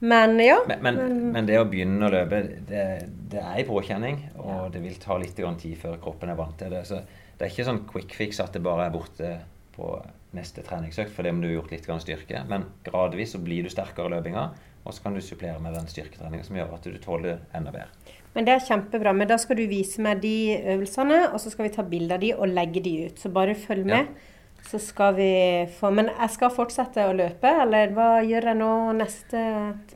[0.02, 0.60] Men ja.
[0.70, 1.02] Men, men,
[1.34, 2.86] men, det å begynne å løpe, det,
[3.34, 4.22] det er en påkjenning.
[4.42, 4.70] Og ja.
[4.74, 6.84] det vil ta litt tid før kroppen er vant til det.
[6.90, 9.36] Så det er ikke sånn quick fix at det bare er borte
[9.74, 9.96] på
[10.36, 12.44] neste treningsøkt fordi om du har gjort litt styrke.
[12.50, 14.50] Men gradvis så blir du sterkere i løpinga,
[14.82, 18.18] og så kan du supplere med den styrketreninga som gjør at du tåler enda bedre.
[18.34, 19.14] Men det er kjempebra.
[19.14, 22.24] Men da skal du vise meg de øvelsene, og så skal vi ta bilde av
[22.24, 23.20] de og legge de ut.
[23.20, 24.08] Så bare følg med.
[24.08, 24.38] Ja.
[24.72, 25.34] Så skal vi
[25.80, 29.46] få Men jeg skal fortsette å løpe, eller hva gjør jeg nå neste,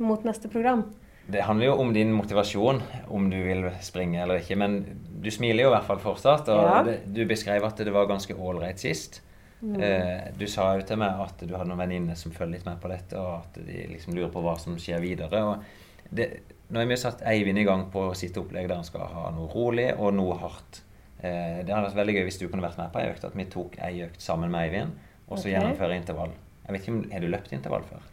[0.01, 0.83] mot neste program?
[1.25, 4.57] Det handler jo om din motivasjon, om du vil springe eller ikke.
[4.61, 4.81] Men
[5.21, 6.51] du smiler jo i hvert fall fortsatt.
[6.53, 6.81] Og ja.
[6.85, 9.21] det, du beskrev at det var ganske ålreit sist.
[9.65, 9.81] Mm.
[9.81, 12.77] Eh, du sa jo til meg at du hadde noen venninner som følger litt med
[12.81, 15.41] på dette, og at de liksom lurer på hva som skjer videre.
[15.41, 16.29] Og det,
[16.69, 19.49] nå har vi satt Eivind i gang på sitt opplegg der han skal ha noe
[19.53, 20.83] rolig og noe hardt.
[21.19, 23.25] Eh, det hadde vært veldig gøy hvis du kunne vært med på ei økt.
[23.27, 25.55] At vi tok ei økt sammen med Eivind, og så okay.
[25.55, 26.35] gjennomføre intervall.
[26.65, 28.05] Jeg vet ikke om, Har du løpt intervall før?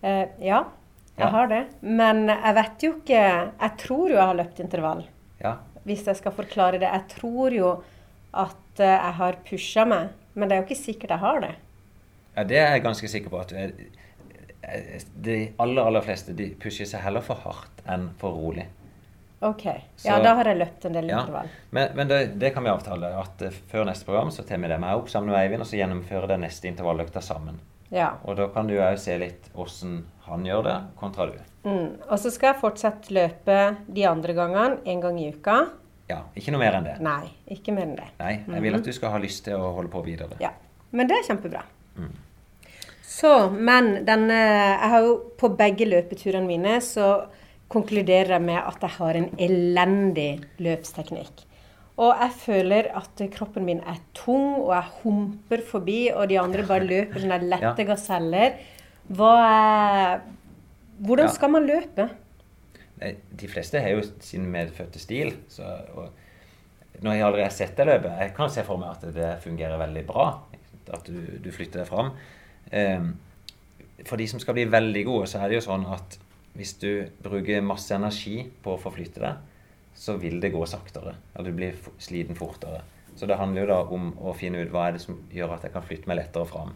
[0.00, 0.60] Eh, ja,
[1.16, 1.32] jeg ja.
[1.36, 1.64] har det.
[1.80, 5.02] Men jeg vet jo ikke Jeg tror jo jeg har løpt intervall.
[5.40, 5.56] Ja.
[5.84, 6.88] Hvis jeg skal forklare det.
[6.88, 7.74] Jeg tror jo
[8.30, 11.54] at eh, jeg har pusha meg, men det er jo ikke sikkert jeg har det.
[12.34, 13.52] Ja, det er jeg ganske sikker på at.
[13.52, 18.68] Eh, de aller, aller fleste de pusher seg heller for hardt enn for rolig.
[19.40, 19.64] Ok.
[19.96, 21.48] Så, ja, da har jeg løpt en del ja, intervall.
[21.72, 23.08] Men, men det, det, kan vi avtale.
[23.16, 25.70] At uh, før neste program så tar vi det med opp sammen med Eivind, og
[25.70, 27.56] så gjennomfører den neste intervalløkta sammen.
[27.90, 28.12] Ja.
[28.28, 31.38] Og da kan du òg se litt åssen han gjør det, kontra du.
[31.64, 31.96] Mm.
[32.06, 33.56] Og så skal jeg fortsatt løpe
[33.88, 35.56] de andre gangene en gang i uka.
[36.10, 36.96] Ja, Ikke noe mer enn det?
[37.04, 38.08] Nei, ikke mer enn det.
[38.20, 40.38] Nei, Jeg vil at du skal ha lyst til å holde på videre.
[40.42, 40.52] Ja,
[40.90, 41.62] Men det er kjempebra.
[41.96, 42.14] Mm.
[43.10, 47.12] Så, men denne Jeg har jo på begge løpeturene mine så
[47.70, 50.30] konkluderer jeg med at jeg har en elendig
[50.62, 51.44] løpsteknikk.
[52.00, 56.64] Og jeg føler at kroppen min er tung, og jeg humper forbi, og de andre
[56.66, 57.88] bare løper sånne lette ja.
[57.92, 58.56] gaseller.
[59.10, 59.34] Hva
[61.00, 62.10] Hvordan skal man løpe?
[63.00, 65.32] De fleste har jo sin medfødte stil.
[65.48, 65.64] Så,
[67.00, 69.80] når jeg aldri har sett det løpet, jeg kan se for meg at det fungerer
[69.80, 70.26] veldig bra.
[70.90, 72.12] At du, du flytter deg fram.
[72.70, 73.12] Um,
[74.08, 76.18] for de som skal bli veldig gode, så er det jo sånn at
[76.58, 76.90] hvis du
[77.22, 79.40] bruker masse energi på å forflytte deg,
[79.96, 81.14] så vil det gå saktere.
[81.34, 82.82] Eller du blir sliten fortere.
[83.16, 85.66] Så det handler jo da om å finne ut hva er det som gjør at
[85.66, 86.72] jeg kan flytte meg lettere fram.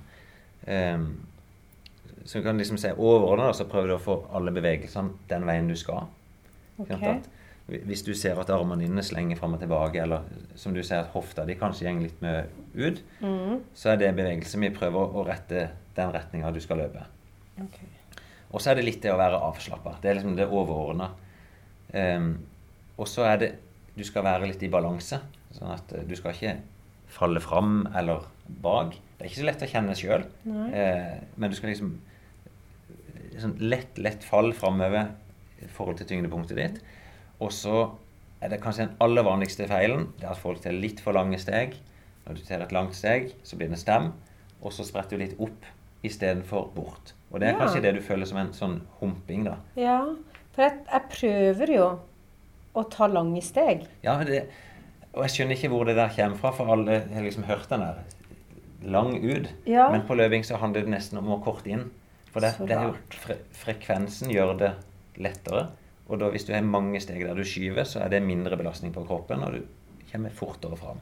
[0.64, 1.08] Um,
[2.24, 5.68] så du kan liksom se overordna, så prøver du å få alle bevegelsene den veien
[5.68, 6.06] du skal.
[6.80, 7.18] Okay.
[7.66, 10.24] Hvis du ser at armene dine slenger fram og tilbake, eller
[10.58, 13.60] som du ser at hofta di kanskje går litt med ut, mm.
[13.76, 17.04] så er det bevegelse vi prøver å rette den retninga du skal løpe.
[17.64, 17.88] Okay.
[18.54, 19.96] Og så er det litt det å være avslappa.
[20.02, 21.10] Det er liksom det overordna.
[21.90, 22.30] Um, ehm,
[22.98, 23.52] og så er det
[23.94, 25.20] Du skal være litt i balanse.
[25.54, 26.56] Sånn at uh, du skal ikke
[27.14, 28.96] falle fram eller bak.
[29.14, 30.24] Det er ikke så lett å kjenne sjøl.
[30.50, 31.92] Eh, men du skal liksom
[33.42, 35.12] sånn lett, lett fall framover
[35.62, 36.80] i forhold til tyngdepunktet ditt.
[37.42, 37.88] Og så
[38.44, 41.38] er det kanskje den aller vanligste feilen det er at folk tar litt for lange
[41.40, 41.76] steg.
[42.24, 44.12] Når du tar et langt steg, så blir det stem,
[44.62, 45.66] og så spretter du litt opp
[46.04, 47.14] istedenfor bort.
[47.32, 47.60] Og det er ja.
[47.60, 49.58] kanskje det du føler som en sånn humping, da.
[49.80, 49.98] Ja,
[50.54, 51.86] for jeg, jeg prøver jo
[52.74, 53.84] å ta lange steg.
[54.04, 54.44] Ja, det,
[55.14, 57.84] og jeg skjønner ikke hvor det der kommer fra, for alle har liksom hørt den
[57.84, 58.02] der
[58.84, 59.50] lang ut.
[59.68, 59.88] Ja.
[59.92, 61.86] Men på løping så handler det nesten om å korte inn.
[62.34, 62.78] For det, det
[63.22, 64.72] fre, frekvensen gjør det
[65.22, 65.68] lettere.
[66.10, 68.92] Og da hvis du har mange steg der du skyver, så er det mindre belastning
[68.92, 70.98] på kroppen, og du kommer fortere fram.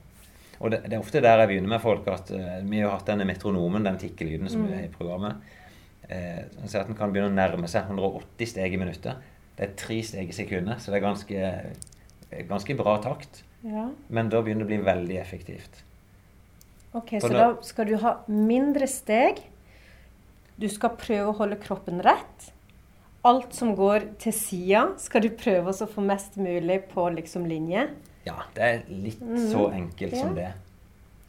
[0.63, 3.09] Og det, det er ofte der jeg begynner med folk, at uh, vi har hatt
[3.09, 4.75] denne metronomen, den tikkelyden som mm.
[4.77, 5.41] er i programmet
[6.09, 9.31] eh, så at den kan begynne å nærme seg 180 steg i minuttet.
[9.57, 11.55] Det er tre steg i sekundet, så det er ganske,
[12.51, 13.43] ganske bra takt.
[13.67, 13.89] Ja.
[14.13, 15.83] Men da begynner det å bli veldig effektivt.
[16.93, 19.41] Ok, Så da skal du ha mindre steg.
[20.63, 22.51] Du skal prøve å holde kroppen rett.
[23.27, 27.89] Alt som går til sida, skal du prøve å få mest mulig på liksom linje.
[28.27, 29.41] Ja, det er litt mm.
[29.51, 30.21] så enkelt ja.
[30.21, 30.53] som det.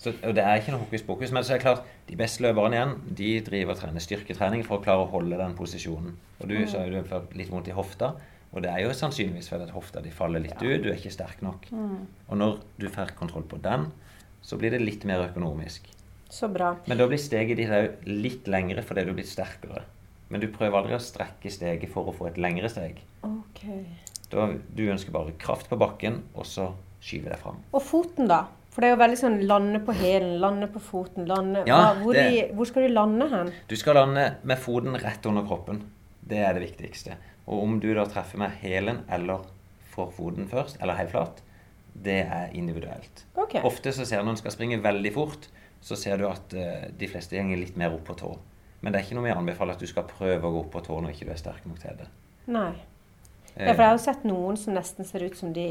[0.03, 1.33] Så, og Det er ikke noe hokus pokus.
[1.33, 4.77] Men så er det klart, de beste løperne igjen, de driver og trener styrketrening for
[4.77, 6.13] å klare å holde den posisjonen.
[6.41, 6.67] Og du mm.
[6.69, 8.13] sa har du fått litt vondt i hofta.
[8.53, 10.69] Og det er jo sannsynligvis fordi at hofta di faller litt ja.
[10.69, 10.83] ut.
[10.83, 11.71] Du er ikke sterk nok.
[11.73, 12.03] Mm.
[12.27, 13.89] Og når du får kontroll på den,
[14.45, 15.87] så blir det litt mer økonomisk.
[16.33, 16.71] Så bra.
[16.89, 19.83] Men da blir steget ditt òg litt lengre fordi du blir sterkere.
[20.33, 23.03] Men du prøver aldri å strekke steget for å få et lengre steg.
[23.27, 23.83] Okay.
[24.31, 26.71] Da, du ønsker bare kraft på bakken, og så
[27.03, 27.59] skyver deg fram.
[27.69, 28.47] Og foten, da?
[28.73, 32.17] For det er jo veldig sånn lande på hælen, lande på foten, lande ja, hvor,
[32.17, 33.51] det, i, hvor, skal du lande hen?
[33.69, 35.83] Du skal lande med foten rett under kroppen.
[36.25, 37.19] Det er det viktigste.
[37.45, 39.45] Og om du da treffer med hælen eller
[39.93, 41.43] får foten først, eller helt flat,
[41.93, 43.27] det er individuelt.
[43.37, 43.61] Okay.
[43.61, 45.45] Ofte så ser en skal springe veldig fort,
[45.83, 48.31] så ser du at uh, de fleste gjenger litt mer opp på tå.
[48.83, 50.81] Men det er ikke noe vi anbefaler at du skal prøve å gå opp på
[50.87, 52.09] tå når ikke du er sterk nok til det.
[52.51, 52.73] Nei.
[53.53, 55.67] Ja, for jeg har jo sett noen som nesten ser ut som de,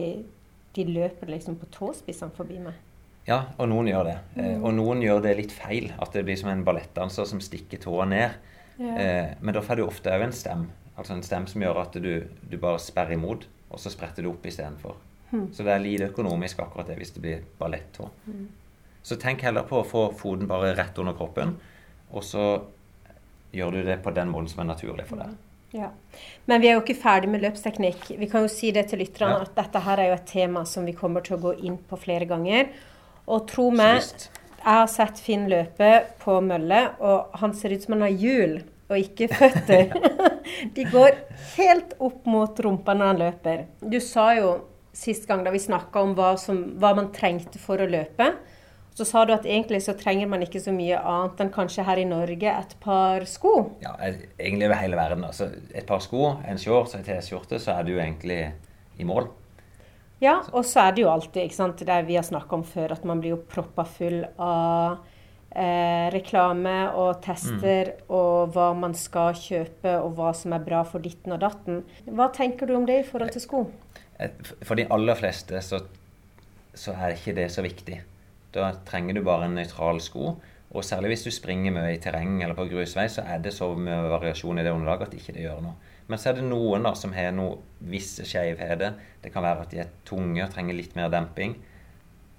[0.77, 2.79] de løper liksom på tåspissene forbi meg.
[3.27, 4.17] Ja, og noen gjør det.
[4.35, 4.65] Eh, mm.
[4.67, 5.91] og noen gjør det litt feil.
[6.03, 8.39] At det blir som en ballettdanser som stikker tåa ned.
[8.79, 8.95] Ja.
[8.97, 10.67] Eh, men da får du ofte òg en stem.
[10.97, 14.33] Altså en stem som gjør at du, du bare sperrer imot, og så spretter du
[14.33, 14.99] opp istedenfor.
[15.33, 15.47] Mm.
[15.55, 18.09] Så det er lite økonomisk akkurat det hvis det blir ballettå.
[18.27, 18.49] Mm.
[19.03, 21.57] Så tenk heller på å få foten bare rett under kroppen,
[22.12, 22.44] og så
[23.53, 25.34] gjør du det på den måten som er naturlig for deg.
[25.72, 25.88] Ja.
[26.44, 28.11] Men vi er jo ikke ferdig med løpsteknikk.
[28.20, 29.46] Vi kan jo si det til lytterne ja.
[29.46, 31.98] at dette her er jo et tema som vi kommer til å gå inn på
[32.00, 32.68] flere ganger.
[33.24, 34.05] Og tro meg,
[34.62, 38.61] jeg har sett Finn løpe på mølle, og han ser ut som han har hjul
[38.92, 39.94] og ikke føtter.
[40.76, 41.16] De går
[41.57, 43.64] helt opp mot rumpa når han løper.
[43.80, 44.53] Du sa jo
[44.92, 48.28] sist gang da vi snakka om hva, som, hva, man trengte for å løpe,
[48.95, 52.01] så sa du at egentlig så trenger man ikke så mye annet enn kanskje her
[52.01, 53.55] i Norge et par sko.
[53.84, 55.24] Ja, egentlig over hele verden.
[55.28, 58.43] Altså, et par sko, en shorts og en T-skjorte, så er du egentlig
[59.01, 59.30] i mål.
[60.22, 62.93] Ja, og så er det jo alltid ikke sant, det vi har snakka om før,
[62.95, 65.01] at man blir jo proppa full av
[65.51, 68.05] eh, reklame og tester mm.
[68.14, 71.82] og hva man skal kjøpe og hva som er bra for ditten og datten.
[72.07, 73.64] Hva tenker du om det i forhold til sko?
[74.62, 75.82] For de aller fleste så,
[76.70, 77.99] så er ikke det så viktig.
[78.53, 80.36] Da trenger du bare en nøytral sko.
[80.72, 83.68] Og særlig hvis du springer mye i terreng eller på grusvei, så er det så
[83.76, 85.74] mye variasjon i det underlaget at ikke det gjør noe.
[86.09, 87.59] Men så er det noen da som har noe
[87.92, 88.96] visse skjevheter.
[89.22, 91.59] Det kan være at de er tunge og trenger litt mer demping.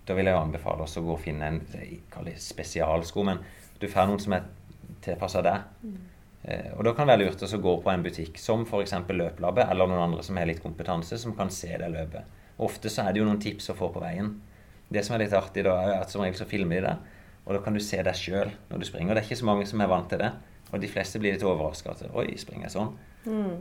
[0.03, 3.26] Da vil jeg anbefale oss å gå og finne en det spesialsko.
[3.30, 3.43] Men
[3.80, 4.49] du får noen som er
[5.05, 5.70] tilpassa deg.
[5.84, 5.99] Mm.
[6.43, 8.95] Eh, og da kan det være lurt å gå på en butikk som f.eks.
[9.14, 12.41] Løplabbet, eller noen andre som har litt kompetanse, som kan se det løpet.
[12.64, 14.34] Ofte så er det jo noen tips å få på veien.
[14.94, 17.20] Det som er litt artig, da, er at som regel så filmer de det.
[17.44, 19.16] Og da kan du se deg sjøl når du springer.
[19.16, 20.32] Det er ikke så mange som er vant til det.
[20.72, 21.96] Og de fleste blir litt overraska.
[22.18, 22.94] Oi, springer jeg sånn?
[23.28, 23.58] Mm.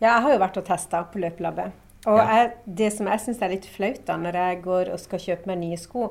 [0.00, 1.84] Ja, jeg har jo vært og testa på løpelabbet.
[2.06, 2.26] Og ja.
[2.30, 2.50] jeg,
[2.80, 5.62] det som jeg syns er litt flaut da, når jeg går og skal kjøpe meg
[5.62, 6.10] nye sko,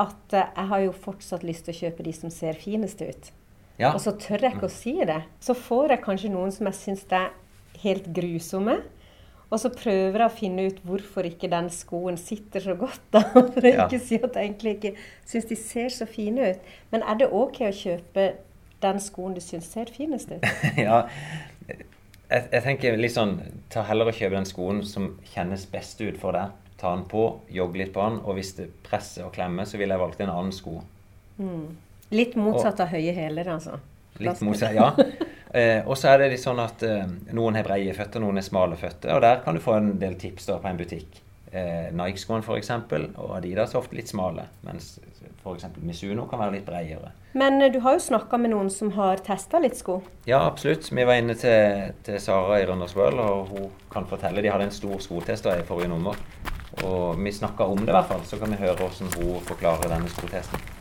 [0.00, 3.32] at uh, jeg har jo fortsatt lyst til å kjøpe de som ser finest ut.
[3.80, 3.90] Ja.
[3.92, 5.18] Og så tør jeg ikke å si det.
[5.44, 7.32] Så får jeg kanskje noen som jeg syns er
[7.82, 8.78] helt grusomme.
[9.46, 13.02] Og så prøver jeg å finne ut hvorfor ikke den skoen sitter så godt.
[13.14, 13.22] da,
[13.54, 13.86] For å ja.
[13.86, 14.94] ikke si at jeg egentlig ikke
[15.28, 16.74] syns de ser så fine ut.
[16.94, 18.28] Men er det OK å kjøpe
[18.82, 20.46] den skoen du syns ser finest ut?
[20.86, 21.04] ja,
[21.68, 23.38] jeg, jeg, tenker litt sånn
[23.72, 26.54] Ta heller og kjøpe den skoen som kjennes best ut for deg.
[26.76, 29.94] Ta den på, jogg litt på den, og hvis det presser og klemmer, så ville
[29.94, 30.80] jeg valgt en annen sko.
[31.38, 31.70] Mm.
[32.12, 33.78] Litt motsatt av høye hæler, altså.
[34.22, 34.92] Litt mose, ja.
[35.56, 38.44] Eh, og så er det litt sånn at eh, noen har breie føtter, noen har
[38.44, 39.14] smale føtter.
[39.14, 41.22] Og der kan du få en del tips da på en butikk.
[41.48, 42.72] Eh, Nike-skoene f.eks.
[43.14, 44.48] og Adidas er ofte litt smale.
[44.66, 44.98] Mens
[45.46, 45.68] f.eks.
[45.80, 47.14] Misuno kan være litt bredere.
[47.38, 50.00] Men eh, du har jo snakka med noen som har testa litt sko?
[50.28, 50.90] Ja, absolutt.
[50.92, 54.44] Vi var inne til, til Sara i Runners World, og hun kan fortelle.
[54.44, 56.18] De hadde en stor skotest i forrige nummer.
[56.84, 59.94] Og vi snakka om det i hvert fall, så kan vi høre hvordan hun forklarer
[59.94, 60.75] denne skotesten.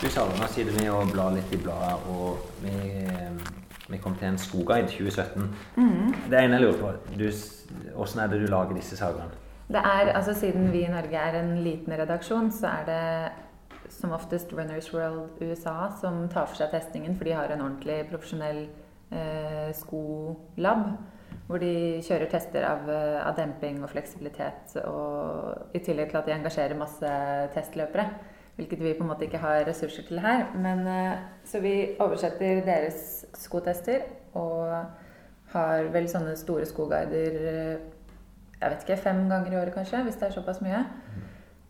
[0.00, 2.72] Du Sara, nå sitter vi og blar litt i bladet, og vi,
[3.92, 5.50] vi kom til en skoguide 2017.
[5.76, 6.14] Mm.
[6.32, 7.26] Det ene jeg lurer på, du,
[7.98, 9.28] hvordan er det du lager disse sagene?
[9.68, 14.16] Det er, altså Siden vi i Norge er en liten redaksjon, så er det som
[14.16, 18.64] oftest Runners World USA som tar for seg testingen, for de har en ordentlig profesjonell
[19.12, 20.94] eh, skolab.
[21.44, 24.78] Hvor de kjører tester av, eh, av, demping og fleksibilitet.
[24.80, 27.16] Og i tillegg til at de engasjerer masse
[27.52, 28.08] testløpere.
[28.60, 30.50] Hvilket vi på en måte ikke har ressurser til her.
[30.54, 34.04] Men, eh, så vi oversetter deres skotester
[34.36, 34.84] og
[35.54, 37.88] har vel sånne store skoguider eh,
[38.60, 40.82] jeg vet ikke, fem ganger i året, kanskje, hvis det er såpass mye.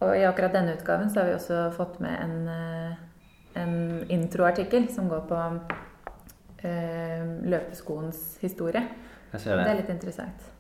[0.01, 3.77] Og i akkurat denne utgaven så har vi også fått med en, eh, en
[4.11, 5.41] introartikkel som går på
[6.65, 8.83] eh, løpeskoens historie.
[9.33, 9.39] Det.
[9.45, 9.69] det.
[9.69, 10.51] er litt interessant.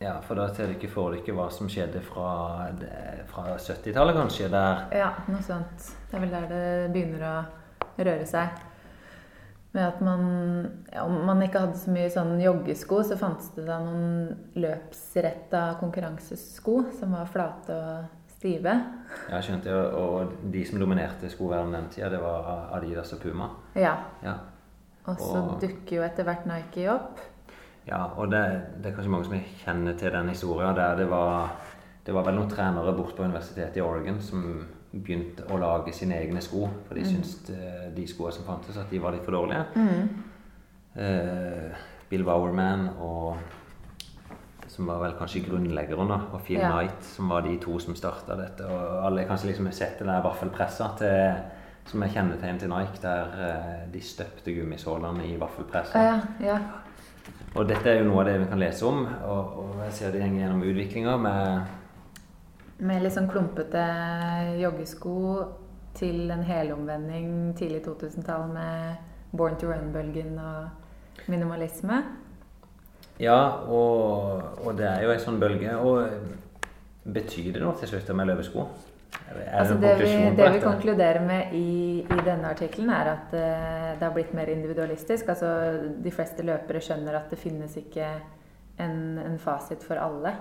[0.00, 2.30] Ja, for da ser du ikke for deg hva som skjedde fra,
[3.28, 4.46] fra 70-tallet, kanskje?
[4.48, 4.86] Der.
[4.96, 5.90] Ja, noe sånt.
[6.08, 7.34] Det er vel der det begynner å
[8.00, 8.62] røre seg.
[9.70, 10.22] Med at man
[10.90, 15.60] ja, Om man ikke hadde så mye sånn joggesko, så fantes det da noen løpsretta
[15.82, 18.72] konkurransesko som var flate og stive.
[19.28, 20.00] Ja, skjønte jeg.
[20.00, 23.50] Og de som dominerte skoverdenen den tida, det var Adidas og Puma.
[23.76, 23.98] Ja.
[24.24, 24.38] ja.
[25.10, 27.20] Og så dukker jo etter hvert Nike opp.
[27.90, 28.42] Ja, og det,
[28.78, 31.56] det, er kanskje mange som kjenner til den historien der det var,
[32.06, 34.44] det var vel noen trenere bort på universitetet i Oregon som
[34.90, 36.64] begynte å lage sine egne sko.
[36.86, 37.10] For de mm.
[37.10, 39.66] syntes eh, de skoene som fantes, at de var litt for dårlige.
[39.74, 40.28] Mm.
[41.02, 43.58] Eh, Bill Bowerman og
[44.70, 46.70] som var vel kanskje grunnleggeren, da, og Phil ja.
[46.70, 48.66] Knight, som var de to som starta dette.
[48.70, 51.40] Og alle kanskje liksom har sett det der vaffelpressa til,
[51.90, 56.04] som er kjennetegn til Nike, der eh, de støpte gummisålene i vaffelpressa.
[56.06, 56.58] Ja, ja.
[57.58, 60.12] Og dette er jo noe av det vi kan lese om, og, og jeg ser
[60.14, 61.76] det henger gjennom utviklinga med
[62.86, 63.82] Med litt sånn klumpete
[64.60, 65.16] joggesko
[65.98, 72.00] til en helomvending tidlig 2000-tall med Born to Run-bølgen og minimalisme.
[73.20, 75.74] Ja, og, og, det er jo en sånn bølge.
[75.76, 78.64] Og betyr det noe til slutt med løpesko?
[79.52, 84.02] Altså det, vi, det vi, konkluderer med i, i denne artikkelen, er at uh, det
[84.02, 85.28] har blitt mer individualistisk.
[85.28, 85.50] Altså,
[86.04, 88.08] de fleste løpere skjønner at det finnes ikke
[88.80, 90.34] en, en, fasit for alle.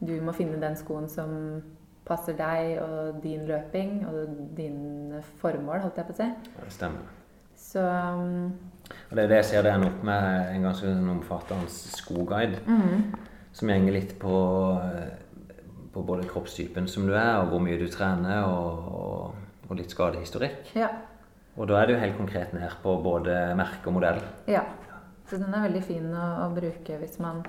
[0.00, 1.34] Du må finne den skoen som
[2.04, 6.30] passer deg og din løping og dine formål, holdt jeg på å si.
[6.60, 7.12] Det stemmer.
[7.56, 8.52] Så um,
[9.10, 12.60] Og det er det jeg ser det ender opp med en ganske omfattende skoguide.
[12.68, 13.14] Mm.
[13.54, 14.34] Som gjenger litt på
[14.82, 15.23] uh,
[15.94, 19.94] på både kroppstypen som du er, og hvor mye du trener, og, og, og litt
[19.94, 20.74] skadehistorikk.
[20.78, 20.90] Ja.
[21.54, 24.18] Og da er det jo helt konkret ned på både merke og modell.
[24.50, 24.64] Ja.
[25.30, 27.40] Så den er veldig fin å, å bruke hvis man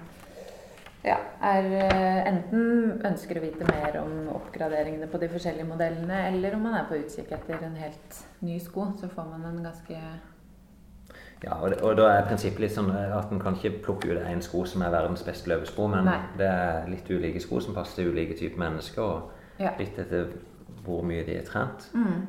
[1.05, 6.55] ja, er, eh, enten ønsker å vite mer om oppgraderingene på de forskjellige modellene, eller
[6.57, 9.99] om man er på utkikk etter en helt ny sko, så får man en ganske
[11.43, 14.21] ja, og, det, og, da er prinsippet litt sånn at en kan ikke plukke ut
[14.23, 16.17] én sko som er verdens beste løpesko, men Nei.
[16.39, 19.75] det er litt ulike sko som passer til ulike typer mennesker, og ja.
[19.79, 20.31] litt etter
[20.85, 21.89] hvor mye de er trent.
[21.93, 22.23] Mm.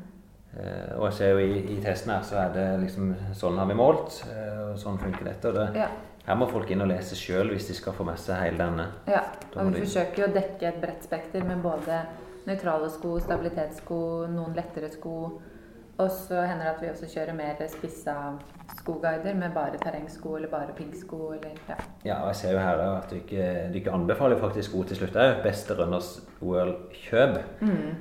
[0.57, 3.69] Eh, og jeg ser jo i, i, testen her så er det liksom Sånn har
[3.69, 5.51] vi målt, eh, og sånn funker dette.
[5.51, 5.91] og det, ja.
[6.27, 8.89] Her må folk inn og lese sjøl hvis de skal få med seg hele denne.
[9.07, 9.23] Ja,
[9.55, 9.83] og vi de...
[9.85, 12.01] forsøker jo å dekke et bredt spekter med både
[12.49, 13.99] nøytrale sko, stabilitetssko,
[14.33, 15.15] noen lettere sko.
[15.97, 18.17] Og så hender det at vi også kjører mer spissa
[18.87, 21.33] skoguider med bare terrengsko eller bare piggsko.
[21.35, 21.77] Eller, ja.
[22.05, 25.01] ja, og jeg ser jo her at du ikke, du ikke anbefaler faktisk sko til
[25.01, 25.41] slutt òg.
[25.43, 27.41] Beste Runners World-kjøp.
[27.61, 27.97] Mm.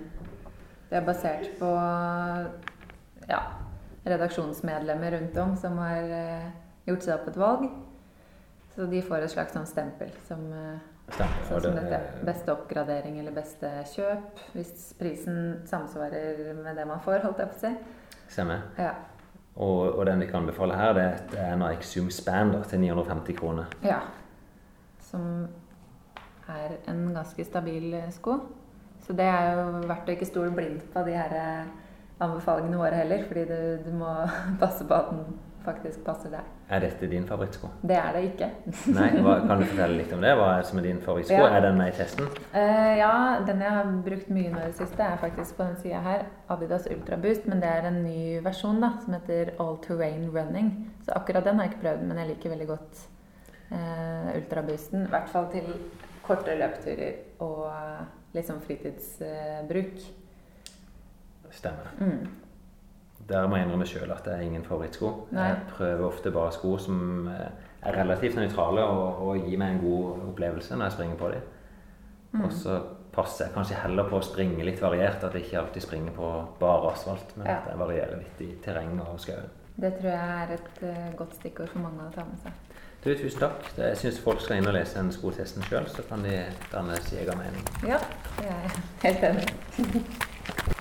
[0.89, 1.71] Det er basert på
[3.29, 3.41] ja,
[4.05, 6.49] redaksjonsmedlemmer rundt om som har eh,
[6.86, 7.65] gjort seg opp et valg.
[8.75, 10.75] Så de får et slags sånn stempel som uh,
[11.05, 11.99] Stemmer, sånn som dette.
[12.27, 14.41] Beste oppgradering eller beste kjøp.
[14.53, 17.73] Hvis prisen samsvarer med det man får, holdt jeg på å si.
[18.36, 18.65] Stemmer.
[18.77, 18.93] Ja.
[19.55, 23.71] Og, og, den vi kan anbefale her, det er Nike Zoom Span til 950 kroner.
[23.83, 24.01] Ja.
[24.99, 25.47] Som
[26.51, 28.39] er en ganske stabil sko.
[29.07, 31.71] Så det er jo verdt å ikke stole blindt på de her eh,
[32.19, 33.23] anbefalingene våre heller.
[33.29, 34.11] Fordi du, du må
[34.63, 36.54] passe på at den faktisk passer deg.
[36.66, 37.68] Er dette din favorittsko?
[37.86, 38.47] Det er det ikke.
[38.97, 40.32] Nei, hva, Kan du fortelle litt om det?
[40.39, 41.38] Hva er som er din favorittsko?
[41.38, 41.49] Ja.
[41.53, 42.30] Er den med i testen?
[42.55, 43.09] Uh, ja,
[43.45, 46.24] den jeg har brukt mye nå i det siste, er faktisk på den sida her.
[46.55, 47.45] Adidas Ultra Boost.
[47.51, 50.72] Men det er en ny versjon da, som heter All Terrain Running.
[51.05, 53.03] Så akkurat den har jeg ikke prøvd, men jeg liker veldig godt
[53.70, 55.05] uh, Ultra Boosten.
[55.05, 55.70] I hvert fall til
[56.26, 60.01] korte løpeturer og litt sånn fritidsbruk.
[60.01, 61.93] Uh, Stemmer.
[62.01, 62.44] Mm.
[63.30, 65.11] Der må jeg innrømme sjøl at det er ingen favorittsko.
[65.34, 65.47] Nei.
[65.49, 67.47] Jeg prøver ofte bare sko som eh,
[67.82, 71.47] er relativt nøytrale og, og gir meg en god opplevelse når jeg springer på dem.
[72.36, 72.43] Mm.
[72.45, 72.80] Og så
[73.15, 76.32] passer jeg kanskje heller på å springe litt variert, at jeg ikke alltid springer på
[76.59, 77.61] bare asfalt, men ja.
[77.61, 79.53] at jeg varierer litt i terreng og skauen.
[79.76, 82.61] Det tror jeg er et uh, godt stikkord for mange å ta med seg.
[83.05, 83.67] Du, tusen takk.
[83.78, 86.39] Jeg syns folk skal inn og lese den skotesten sjøl, så kan de
[86.71, 87.67] danne sin egen mening.
[87.86, 87.99] Ja,
[88.41, 90.71] jeg er helt enig.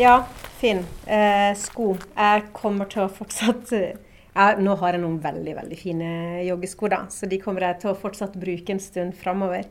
[0.00, 0.24] Ja,
[0.56, 0.78] Finn.
[1.04, 1.90] Eh, sko.
[2.16, 6.10] Jeg kommer til å fortsatt jeg, Nå har jeg noen veldig veldig fine
[6.46, 9.66] joggesko, da, så de kommer jeg til å fortsatt bruke en stund framover.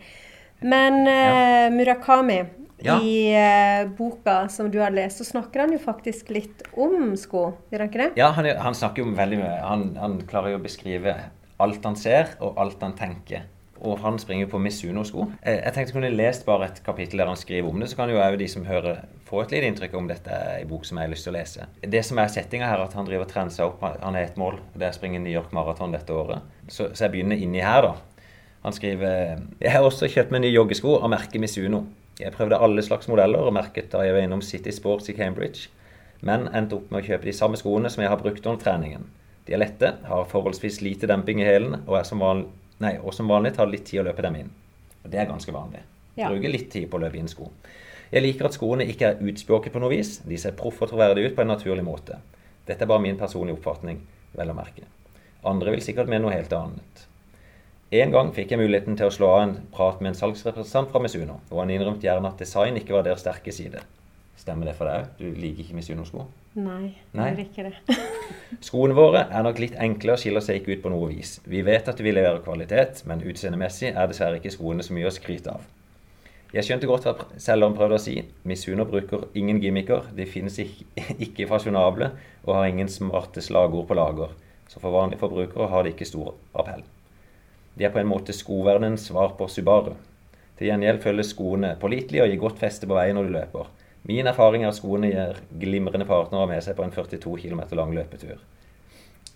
[0.62, 2.38] Men eh, Murakami,
[2.86, 3.00] ja.
[3.02, 7.48] i eh, boka som du har lest, så snakker han jo faktisk litt om sko,
[7.72, 8.12] gjør han ikke det?
[8.22, 9.56] Ja, han, han snakker jo veldig mye.
[9.66, 11.16] Han, han klarer jo å beskrive
[11.58, 13.50] alt han ser, og alt han tenker
[13.80, 15.26] og han springer på Misuno-sko.
[15.46, 18.12] Jeg tenkte jeg kunne lest bare et kapittel der han skriver om det, så kan
[18.12, 21.00] jo òg de som hører, få et lite inntrykk om dette er en bok som
[21.00, 21.68] jeg har lyst til å lese.
[21.96, 23.86] Det som er settinga her, at han driver og trener seg opp.
[24.04, 26.44] Han har et mål, det er å springe New York Marathon dette året.
[26.68, 27.96] Så, så jeg begynner inni her, da.
[28.66, 31.86] Han skriver Jeg har også kjøpt meg nye joggesko av merket Misuno.
[32.20, 35.70] Jeg prøvde alle slags modeller og merket da jeg var innom City Sports i Cambridge,
[36.20, 39.06] men endte opp med å kjøpe de samme skoene som jeg har brukt under treningen.
[39.48, 42.52] De er lette, har forholdsvis lite demping i hælene, og, som vanlig,
[42.84, 44.52] nei, og som vanlig tar det litt tid å løpe dem inn.
[45.04, 45.84] Og Det er ganske vanlig.
[46.16, 46.30] Ja.
[46.30, 47.50] Bruker litt tid på å løpe inn sko.
[48.10, 50.18] Jeg liker at skoene ikke er utspjåket på noe vis.
[50.26, 52.18] De ser proffe og troverdige ut på en naturlig måte.
[52.66, 54.02] Dette er bare min personlige oppfatning,
[54.34, 54.88] vel å merke.
[55.48, 57.06] Andre vil sikkert mene noe helt annet.
[57.96, 61.02] En gang fikk jeg muligheten til å slå av en prat med en salgsrepresentant fra
[61.02, 63.82] Misuno, og han innrømte gjerne at design ikke var deres sterke side.
[64.38, 65.16] Stemmer det for deg òg?
[65.18, 66.28] Du liker ikke Misuno-sko?
[66.58, 67.98] Nei, Nei, jeg liker det.
[68.68, 71.36] Skoene våre er nok litt enkle og skiller seg ikke ut på noe vis.
[71.46, 75.14] Vi vet at vi leverer kvalitet, men utseendemessig er dessverre ikke skoene så mye å
[75.14, 75.68] skryte av.
[76.50, 78.16] Jeg skjønte godt hva selgeren prøvde å si.
[78.50, 80.58] Misuno bruker ingen gimmicker, de finnes
[81.28, 82.10] ikke fasjonable
[82.48, 84.34] og har ingen smarte slagord på lager.
[84.70, 86.82] Så for vanlige forbrukere har de ikke stor appell.
[87.78, 89.94] De er på en måte skoverdenens svar på Subaru.
[90.58, 93.70] Til gjengjeld følges skoene pålitelige og gir godt feste på veien når du løper.
[94.08, 97.92] Min erfaring er at skoene gir glimrende partnere med seg på en 42 km lang
[97.98, 98.40] løpetur.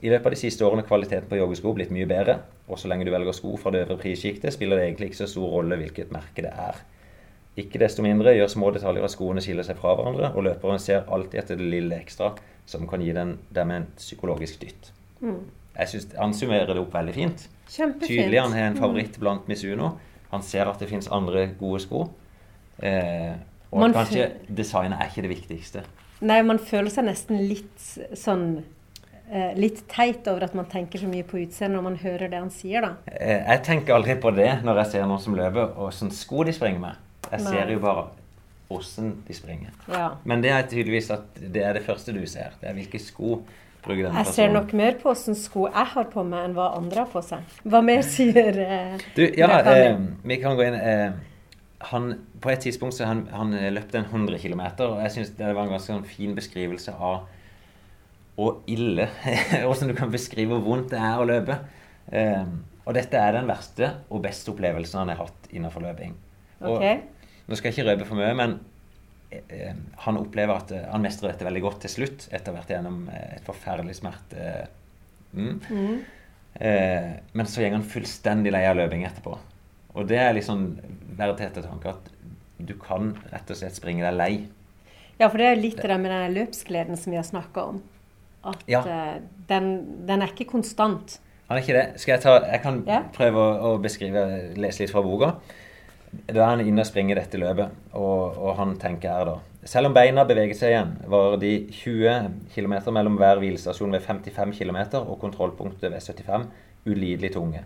[0.03, 2.89] I løpet av de siste årene har kvaliteten på joggesko blitt mye bedre, og så
[2.91, 5.77] lenge du velger sko fra det øvre prissjiktet, spiller det egentlig ikke så stor rolle
[5.79, 6.81] hvilket merke det er.
[7.59, 11.05] Ikke desto mindre gjør små detaljer at skoene skiller seg fra hverandre, og løperen ser
[11.07, 12.33] alltid etter det lille ekstra
[12.67, 14.91] som kan gi dem en psykologisk dytt.
[15.21, 15.43] Mm.
[15.77, 17.47] Jeg synes Han summerer det opp veldig fint.
[17.69, 18.09] Kjempefint.
[18.09, 19.93] Tydelig han har en favoritt blant Misuno.
[20.31, 22.03] Han ser at det fins andre gode sko.
[22.79, 23.33] Eh,
[23.73, 25.83] og man kanskje designet er ikke det viktigste.
[26.23, 28.45] Nei, man føler seg nesten litt sånn
[29.27, 32.39] eh, Litt teit over at man tenker så mye på utseendet når man hører det
[32.39, 32.93] han sier, da.
[33.11, 36.55] Eh, jeg tenker aldri på det når jeg ser noen som løper, hvilke sko de
[36.55, 37.01] springer med.
[37.31, 37.49] Jeg Nei.
[37.49, 38.05] ser jo bare
[38.73, 39.73] åssen de springer.
[39.91, 40.13] Ja.
[40.23, 42.55] Men det er tydeligvis at det er det første du ser.
[42.61, 43.41] Det er hvilke sko
[43.83, 46.71] bruker denne jeg ser nok mer på hvilke sko jeg har på meg, enn hva
[46.77, 47.59] andre har på seg.
[47.67, 51.19] Hva mer sier eh, Du, ja, eh, vi kan gå inn eh,
[51.89, 55.51] han, På et tidspunkt så han, han løpte en 100 km, og jeg syns det
[55.51, 57.25] var en ganske sånn fin beskrivelse av
[58.41, 59.09] og ille.
[59.69, 61.59] Åssen du kan beskrive hvor vondt det er å løpe.
[62.09, 66.15] Um, og dette er den verste og beste opplevelsen han har hatt innenfor løping.
[66.63, 67.03] Og, okay.
[67.45, 68.57] Nå skal jeg ikke røpe for mye, men
[69.47, 72.61] Eh, han opplever at eh, han mestrer dette veldig godt til slutt, etter å ha
[72.61, 74.49] vært gjennom eh, et forferdelig smerte.
[75.33, 75.55] Mm.
[75.69, 75.95] Mm.
[76.53, 79.37] Eh, men så går han fullstendig lei av løping etterpå.
[79.93, 80.67] Og det er liksom
[81.17, 82.11] verdt til ettertanke at
[82.63, 84.33] du kan rett og slett springe deg lei.
[85.19, 87.81] Ja, for det er litt det der med den løpsgleden som vi har snakka om.
[88.43, 88.81] At ja.
[89.47, 89.67] den,
[90.07, 91.19] den, er ikke konstant.
[91.47, 91.85] Han er ikke det.
[92.01, 93.03] Skal jeg ta Jeg kan ja.
[93.15, 94.23] prøve å, å, beskrive,
[94.59, 95.35] lese litt fra boka.
[96.27, 99.89] Da er han inne og springer dette løpet, og, og, han tenker her da Selv
[99.89, 104.79] om beina beveget seg igjen, var de 20 km mellom hver hvilestasjon ved 55 km
[104.99, 106.45] og kontrollpunktet ved 75
[106.85, 107.63] ulidelig tunge.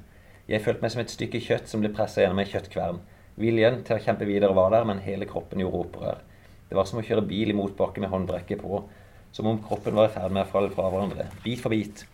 [0.47, 2.99] Jeg følte meg som et stykke kjøtt som ble pressa gjennom en kjøttkvern.
[3.37, 6.21] Viljen til å kjempe videre var der, men hele kroppen gjorde opprør.
[6.69, 8.79] Det var som å kjøre bil i motbakke med håndbrekket på,
[9.35, 12.05] som om kroppen var i ferd med å falle fra hverandre, bit for bit,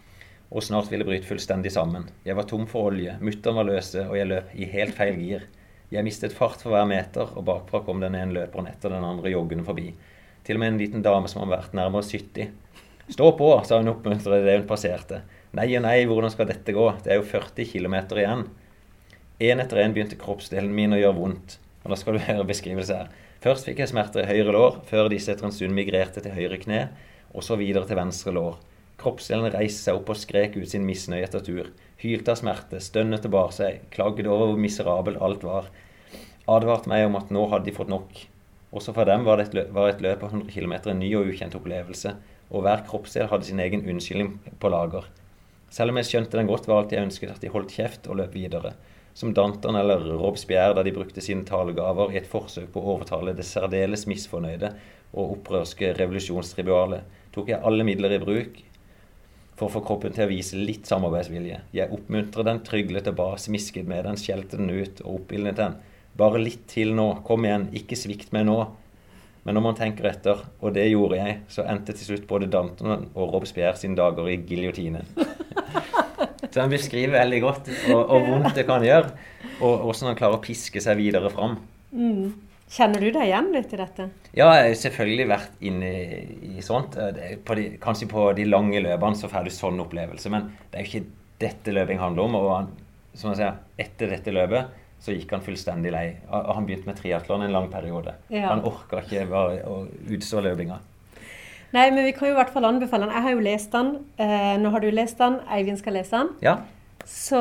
[0.49, 2.09] og snart ville bryte fullstendig sammen.
[2.25, 5.45] Jeg var tom for olje, mutteren var løse, og jeg løp i helt feil gir.
[5.93, 9.33] Jeg mistet fart for hver meter, og bakfra kom den ene løperen etter den andre
[9.33, 9.91] joggende forbi.
[10.43, 12.49] Til og med en liten dame som har vært nærmere 70.
[13.13, 15.21] Stå på, sa hun oppmuntret idet hun passerte.
[15.53, 16.85] Nei og nei, hvordan skal dette gå?
[17.05, 18.47] Det er jo 40 km igjen.
[19.43, 21.57] En etter en begynte kroppsdelen min å gjøre vondt.
[21.83, 23.13] Og da skal du høre beskrivelse her.
[23.43, 26.57] Først fikk jeg smerter i høyre lår, før disse etter en stund migrerte til høyre
[26.61, 26.83] kne,
[27.35, 28.59] og så videre til venstre lår.
[29.01, 31.73] Kroppsdelen reiste seg opp og skrek ut sin misnøye etter tur.
[31.99, 35.73] Hylte av smerte, stønnet og bar seg, klagde over hvor miserabelt alt var
[36.49, 38.11] advarte meg om at nå hadde de fått nok.
[38.73, 41.29] Også for dem var, et løp, var et løp på 100 km en ny og
[41.31, 42.15] ukjent opplevelse,
[42.51, 45.07] og hver kroppsdel hadde sin egen unnskyldning på lager.
[45.73, 48.19] Selv om jeg skjønte den godt, var alt jeg ønsket at de holdt kjeft og
[48.19, 48.75] løp videre.
[49.17, 53.33] Som Danton eller Robespierre da de brukte sine talegaver i et forsøk på å overtale
[53.37, 54.69] det særdeles misfornøyde
[55.13, 58.61] og opprørske revolusjonstribualet, tok jeg alle midler i bruk
[59.57, 61.59] for å få kroppen til å vise litt samarbeidsvilje.
[61.77, 65.77] Jeg oppmuntret den, tryglet og ba, smisket med den, skjelte den ut og oppildnet den.
[66.17, 67.07] Bare litt til nå.
[67.25, 68.59] Kom igjen, ikke svikt meg nå.
[69.43, 73.09] Men når man tenker etter, og det gjorde jeg, så endte til slutt både Danton
[73.11, 75.09] og Robespierre sine dager i giljotinen.
[76.53, 79.07] Så han beskriver veldig godt og, og, vondt det kan gjøre,
[79.65, 81.55] og hvordan han klarer å piske seg videre fram.
[81.89, 82.27] Mm.
[82.73, 84.05] Kjenner du deg igjen litt i dette?
[84.37, 86.21] Ja, jeg har selvfølgelig vært inne i,
[86.59, 86.95] i sånt.
[87.45, 90.85] På de, kanskje på de lange løpene så får du sånn opplevelse, men det er
[90.85, 92.37] jo ikke dette løping handler om.
[92.37, 92.71] og han
[93.17, 96.05] som jeg sier, etter dette løpet så gikk han fullstendig lei.
[96.31, 98.15] Og han begynte med triatlon en lang periode.
[98.31, 98.47] Ja.
[98.53, 99.81] Han orka ikke bare å
[100.15, 100.79] utstå løpinga.
[101.73, 103.15] Nei, men vi kan jo i hvert fall anbefale den.
[103.17, 103.91] Jeg har jo lest den.
[104.21, 105.39] Eh, nå har du lest den.
[105.51, 106.31] Eivind skal lese den.
[106.45, 106.57] Ja.
[107.09, 107.39] Så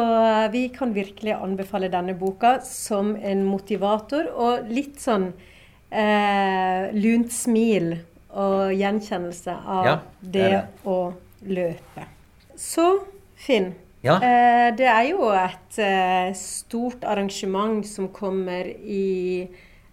[0.50, 5.28] vi kan virkelig anbefale denne boka som en motivator og litt sånn
[5.92, 7.92] eh, lunt smil
[8.32, 10.98] og gjenkjennelse av ja, det, det, å
[11.46, 12.08] løpe.
[12.58, 12.88] Så
[13.42, 13.72] Finn,
[14.02, 14.16] ja.
[14.18, 19.46] eh, det er jo et eh, stort arrangement som kommer i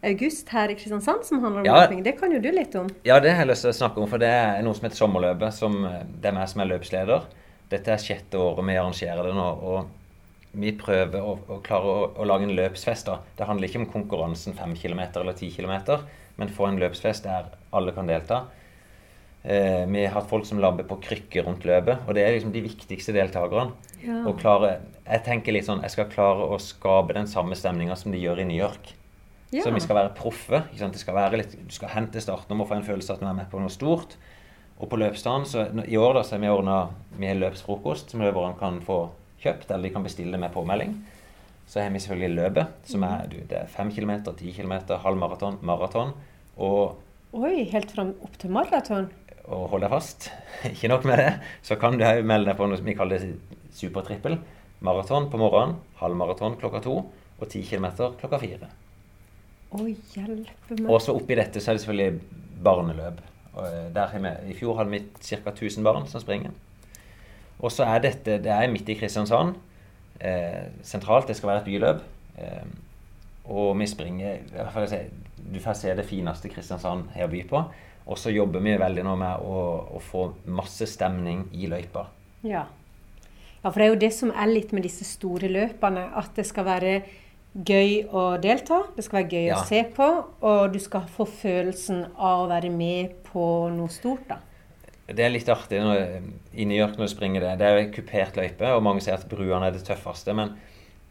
[0.06, 1.78] august her i Kristiansand, som handler om ja.
[1.84, 2.02] løping.
[2.06, 2.88] Det kan jo du litt om?
[3.08, 4.10] Ja, det har jeg lyst til å snakke om.
[4.12, 5.56] For det er noe som heter Sommerløpet.
[5.56, 7.26] Som, det er meg som er løpsleder.
[7.70, 9.50] Dette er sjette året vi arrangerer det nå.
[9.74, 9.96] og
[10.52, 13.10] vi prøver å, å klare å, å, lage en løpsfest.
[13.10, 13.20] da.
[13.38, 16.00] Det handler ikke om konkurransen 5 km eller 10 km,
[16.40, 18.48] men få en løpsfest der alle kan delta.
[19.44, 22.52] Eh, vi har hatt folk som labber på krykker rundt løpet, og det er liksom
[22.52, 23.72] de viktigste deltakerne.
[24.04, 24.24] Ja.
[24.40, 28.20] Klare, jeg tenker litt sånn, jeg skal klare å skape den samme stemninga som de
[28.20, 28.94] gjør i New York.
[29.50, 29.64] Ja.
[29.64, 30.62] Så vi skal være proffe.
[30.78, 33.24] Det skal være litt, du skal hente starten om å få en følelse av at
[33.24, 34.18] du er med på noe stort.
[34.80, 36.78] Og på løpsdagen, så I år da, så har vi ordna
[37.20, 39.08] med løpsfrokost som løperne kan få
[39.42, 40.94] kjøpt, eller de kan bestille med påmelding.
[41.70, 45.60] Så har vi selvfølgelig løpet, som er, du, det er 5 km, 10 km, halvmaraton,
[45.66, 46.14] maraton.
[46.58, 47.00] Og
[47.38, 49.10] Oi, helt fram opp til maraton?
[49.50, 50.30] Og hold deg fast.
[50.72, 51.32] Ikke nok med det,
[51.66, 53.26] så kan du òg melde deg på noe som vi kaller
[53.76, 54.38] supertrippel.
[54.86, 57.02] Maraton på morgenen, halvmaraton klokka to
[57.40, 57.90] og ti km
[58.20, 58.70] klokka fire.
[59.70, 60.88] Å, hjelpe meg.
[60.90, 63.22] Og så oppi dette så er det selvfølgelig barneløp.
[63.60, 65.52] Eh, I fjor hadde vi ca.
[65.52, 66.54] 1000 barn som springer.
[67.60, 69.56] Og så er dette Det er midt i Kristiansand.
[70.20, 71.28] Eh, sentralt.
[71.28, 72.02] Det skal være et byløp.
[72.38, 72.66] Eh,
[73.46, 75.10] og vi springer i hvert fall,
[75.54, 77.64] Du får se det fineste Kristiansand har å by på.
[78.10, 82.08] Og så jobber vi veldig nå med å, å, få masse stemning i løypa.
[82.42, 82.66] Ja.
[83.62, 86.08] ja, for det er jo det som er litt med disse store løpene.
[86.18, 86.94] At det skal være
[87.54, 89.60] gøy å delta, det skal være gøy ja.
[89.60, 90.08] å se på,
[90.46, 93.44] og du skal få følelsen av å være med på
[93.76, 94.26] noe stort.
[94.30, 94.40] da.
[95.10, 96.20] Det er litt artig når,
[96.54, 97.56] i New York når du springer det.
[97.62, 100.34] Det er jo en kupert løype, og mange sier at bruene er det tøffeste.
[100.38, 100.54] Men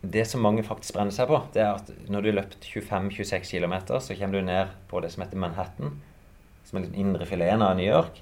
[0.03, 3.51] det som mange faktisk brenner seg på, det er at når du har løpt 25-26
[3.51, 5.99] km, så kommer du ned på det som heter Manhattan
[6.69, 8.21] som er den indre fileten av New York,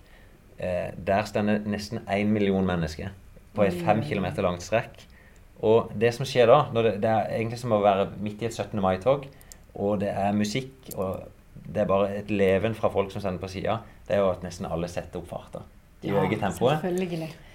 [0.58, 3.14] eh, der stender nesten én million mennesker
[3.56, 5.00] på et fem kilometer langt strekk.
[5.64, 8.56] Og det som skjer da, det, det, er egentlig som å være midt i et
[8.56, 8.76] 17.
[8.82, 9.24] mai-tog,
[9.76, 11.24] og det er musikk, og
[11.66, 14.44] det er bare et leven fra folk som sender på sida, det er jo at
[14.44, 15.64] nesten alle setter opp farta.
[16.02, 16.84] De ja, øker tempoet.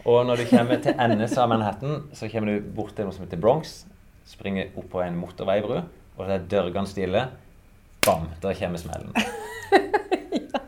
[0.09, 3.27] Og når du kommer til endes av Manhattan, så kommer du bort til noe som
[3.27, 3.83] heter Bronx.
[4.27, 5.77] Springer opp på en motorveibru,
[6.17, 7.27] og det er dørgende stille.
[8.05, 8.31] Bam!
[8.41, 9.13] Der kommer smellen.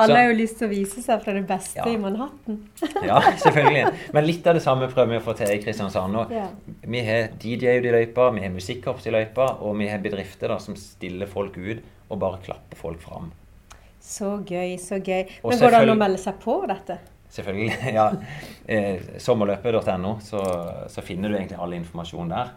[0.00, 1.86] Alle har jo lyst til å vise seg fra det beste ja.
[1.90, 2.58] i Manhattan.
[3.10, 3.84] ja, selvfølgelig.
[4.16, 6.16] Men litt av det samme prøver vi å få til i Kristiansand.
[6.22, 6.46] Og ja.
[6.80, 10.58] Vi har DJ-ut i løypa, vi har musikkorps i løypa, og vi har bedrifter da,
[10.62, 13.30] som stiller folk ut og bare klapper folk fram.
[14.00, 15.28] Så gøy, så gøy.
[15.44, 16.96] Men går det an å melde seg på dette?
[17.30, 17.76] Selvfølgelig.
[17.98, 18.08] ja.
[18.66, 20.42] Eh, sommerløpet.no, så,
[20.90, 22.56] så finner du egentlig all informasjon der.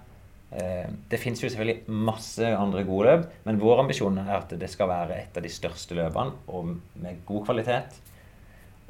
[0.54, 4.70] Eh, det finnes jo selvfølgelig masse andre gode løp, men vår ambisjon er at det
[4.70, 7.98] skal være et av de største løpene, og med god kvalitet.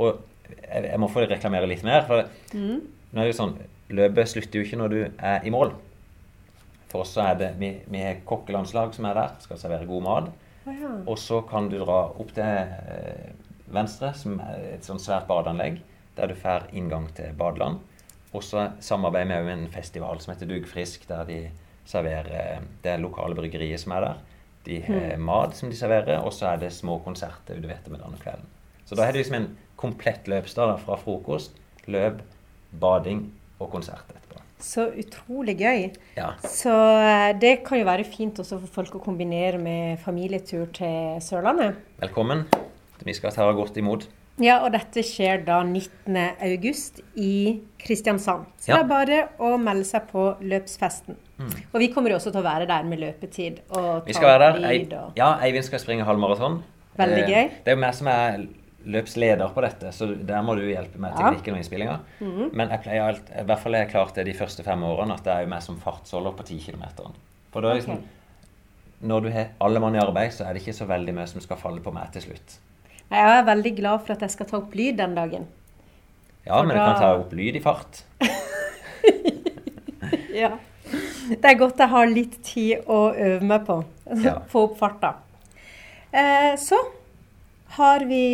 [0.03, 0.19] Og
[0.67, 2.03] jeg må få reklamere litt mer.
[2.07, 2.81] for mm.
[3.11, 3.55] nå er det jo sånn,
[3.93, 5.73] Løpet slutter jo ikke når du er i mål.
[6.89, 10.05] For oss så er det, Vi, vi har kokkelandslag som er der, skal servere god
[10.05, 10.29] mat.
[10.65, 10.91] Oh, ja.
[11.11, 13.33] Og så kan du dra opp til eh,
[13.73, 15.81] venstre, som er et sånn svært badeanlegg,
[16.17, 17.83] der du får inngang til badeland.
[18.33, 21.39] Og så samarbeider vi med en festival som heter Dugfrisk, der de
[21.85, 24.21] serverer det lokale bryggeriet som er der.
[24.65, 25.25] De har mm.
[25.27, 28.49] mat som de serverer, og så er det små konserter utover ettermiddagen og kvelden.
[28.87, 31.57] Så da har du liksom en komplett løpsdag fra frokost,
[31.91, 32.21] løp,
[32.79, 33.25] bading
[33.59, 34.39] og konsert etterpå.
[34.63, 35.89] Så utrolig gøy.
[36.15, 36.29] Ja.
[36.47, 41.19] Så eh, det kan jo være fint også for folk å kombinere med familietur til
[41.23, 41.81] Sørlandet.
[41.99, 42.45] Velkommen.
[43.03, 44.07] Vi skal ta godt imot.
[44.41, 46.15] Ja, og dette skjer da 19.
[46.41, 48.47] august i Kristiansand.
[48.57, 48.79] Så ja.
[48.79, 51.19] det er bare å melde seg på løpsfesten.
[51.37, 51.53] Mm.
[51.69, 53.61] Og vi kommer også til å være der med løpetid.
[53.77, 54.65] Og vi skal være der.
[54.65, 55.13] Lyd, og...
[55.19, 56.63] Ja, Eivind skal springe halvmaraton.
[56.97, 57.51] Veldig eh, gøy.
[57.61, 58.47] Det er jo meg som er
[58.83, 61.99] løpsleder på dette, så der må du hjelpe med teknikken og innspillinga.
[62.19, 62.49] Mm.
[62.51, 65.23] Men jeg pleier alt, i hvert fall jeg klart det de første fem årene, at
[65.23, 66.83] det er jo meg som fartsholder på 10 km.
[67.53, 68.19] For da er liksom, okay.
[69.03, 71.43] Når du har alle mann i arbeid, så er det ikke så veldig mye som
[71.43, 72.57] skal falle på meg til slutt.
[73.11, 75.47] Jeg er veldig glad for at jeg skal ta opp lyd den dagen.
[76.45, 76.79] Ja, for men da...
[76.79, 78.03] du kan ta opp lyd i fart.
[80.43, 80.55] ja.
[81.29, 83.79] Det er godt jeg har litt tid å øve meg på.
[84.23, 84.39] Ja.
[84.51, 85.15] Få opp farta.
[86.11, 86.79] Eh, så
[87.77, 88.25] har vi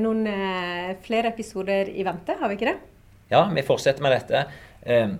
[0.00, 2.78] noen eh, flere episoder i vente, har vi ikke det?
[3.32, 4.46] Ja, vi fortsetter med dette.
[4.86, 5.12] Eh,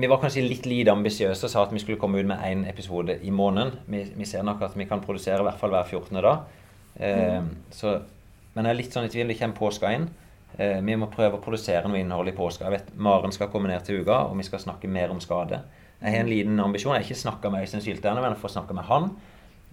[0.00, 2.64] vi var kanskje litt lite ambisiøse og sa at vi skulle komme ut med én
[2.68, 3.74] episode i måneden.
[3.90, 6.20] Vi, vi, ser nok at vi kan produsere i hvert fall hver 14.
[6.24, 6.34] da.
[6.96, 7.50] Eh, mm.
[7.74, 7.98] så,
[8.60, 9.30] men jeg er litt sånn i tvil.
[9.32, 10.08] Det kommer påska inn.
[10.60, 12.66] Eh, vi må prøve å produsere noe innhold i påska.
[12.68, 15.62] Jeg vet Maren skal komme ned til uka, og vi skal snakke mer om skade.
[16.00, 16.92] Jeg har en liten ambisjon.
[16.92, 19.14] Jeg har ikke snakka med Øystein Sylte men jeg får snakke med han.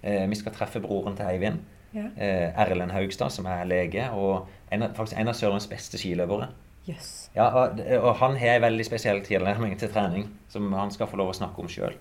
[0.04, 1.60] Eh, vi skal treffe broren til Eivind.
[1.96, 2.08] Ja.
[2.16, 6.48] Eh, Erlend Haugstad, som er lege, og en, faktisk en av Sørens beste skiløpere.
[6.88, 7.30] Yes.
[7.36, 11.20] Ja, og, og, han har en veldig spesiell tilnærming til trening, som han skal få
[11.20, 11.96] lov å snakke om sjøl.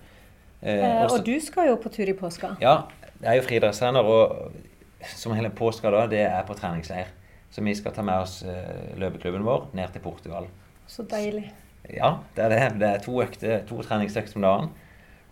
[0.62, 2.54] Eh, eh, og du skal jo på tur i påska.
[2.62, 2.84] Ja,
[3.20, 4.52] jeg er jo friidrettstrener, og
[5.16, 7.12] som hele påska da, det er på treningsleir.
[7.50, 10.48] Så vi skal ta med oss eh, løpeklubben vår ned til Portugal.
[10.90, 11.46] Så deilig.
[11.88, 12.62] Ja, det er det.
[12.80, 14.74] Det er to, økte, to treningsøkter om dagen.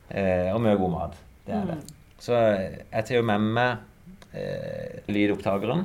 [0.09, 1.19] Eh, og mye god mat.
[1.47, 1.73] Det er mm.
[1.73, 1.99] det.
[2.23, 5.85] Så jeg tar jo med meg eh, lydopptakeren.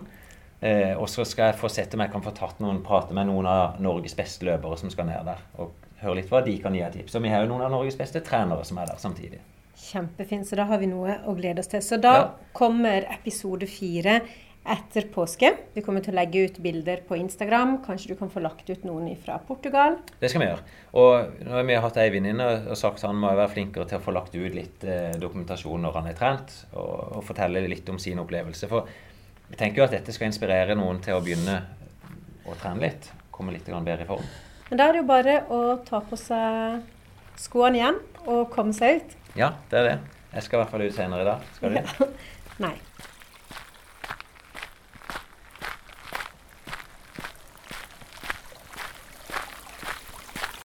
[0.59, 3.29] Eh, og så skal jeg få sett om jeg kan få tatt noen, prate med
[3.29, 5.43] noen av Norges beste løpere som skal ned der.
[5.59, 5.73] Og
[6.03, 7.15] høre litt hva de kan gi av tips.
[7.15, 9.41] Og vi har jo noen av Norges beste trenere som er der samtidig.
[9.89, 10.47] Kjempefint.
[10.47, 11.81] Så da har vi noe å glede oss til.
[11.85, 12.29] Så da ja.
[12.55, 14.19] kommer episode fire
[14.69, 15.49] etter påske.
[15.73, 17.77] Vi kommer til å legge ut bilder på Instagram.
[17.85, 19.97] Kanskje du kan få lagt ut noen fra Portugal?
[20.19, 20.65] Det skal vi gjøre.
[20.99, 23.99] Og nå har vi hatt Eivind inne og sagt at han må være flinkere til
[23.99, 27.89] å få lagt ut litt eh, dokumentasjon når han er trent, og, og fortelle litt
[27.89, 28.69] om sin opplevelse.
[28.69, 28.89] For
[29.49, 31.61] vi tenker jo at dette skal inspirere noen til å begynne
[32.45, 33.09] å trene litt.
[33.33, 34.25] Komme litt bedre i form.
[34.69, 36.83] Men da er det jo bare å ta på seg
[37.39, 39.15] skoene igjen og komme seg ut.
[39.37, 39.97] Ja, det er det.
[40.33, 41.49] Jeg skal i hvert fall ut senere i dag.
[41.57, 41.79] Skal du?
[41.81, 42.07] Ja.
[42.65, 42.75] Nei.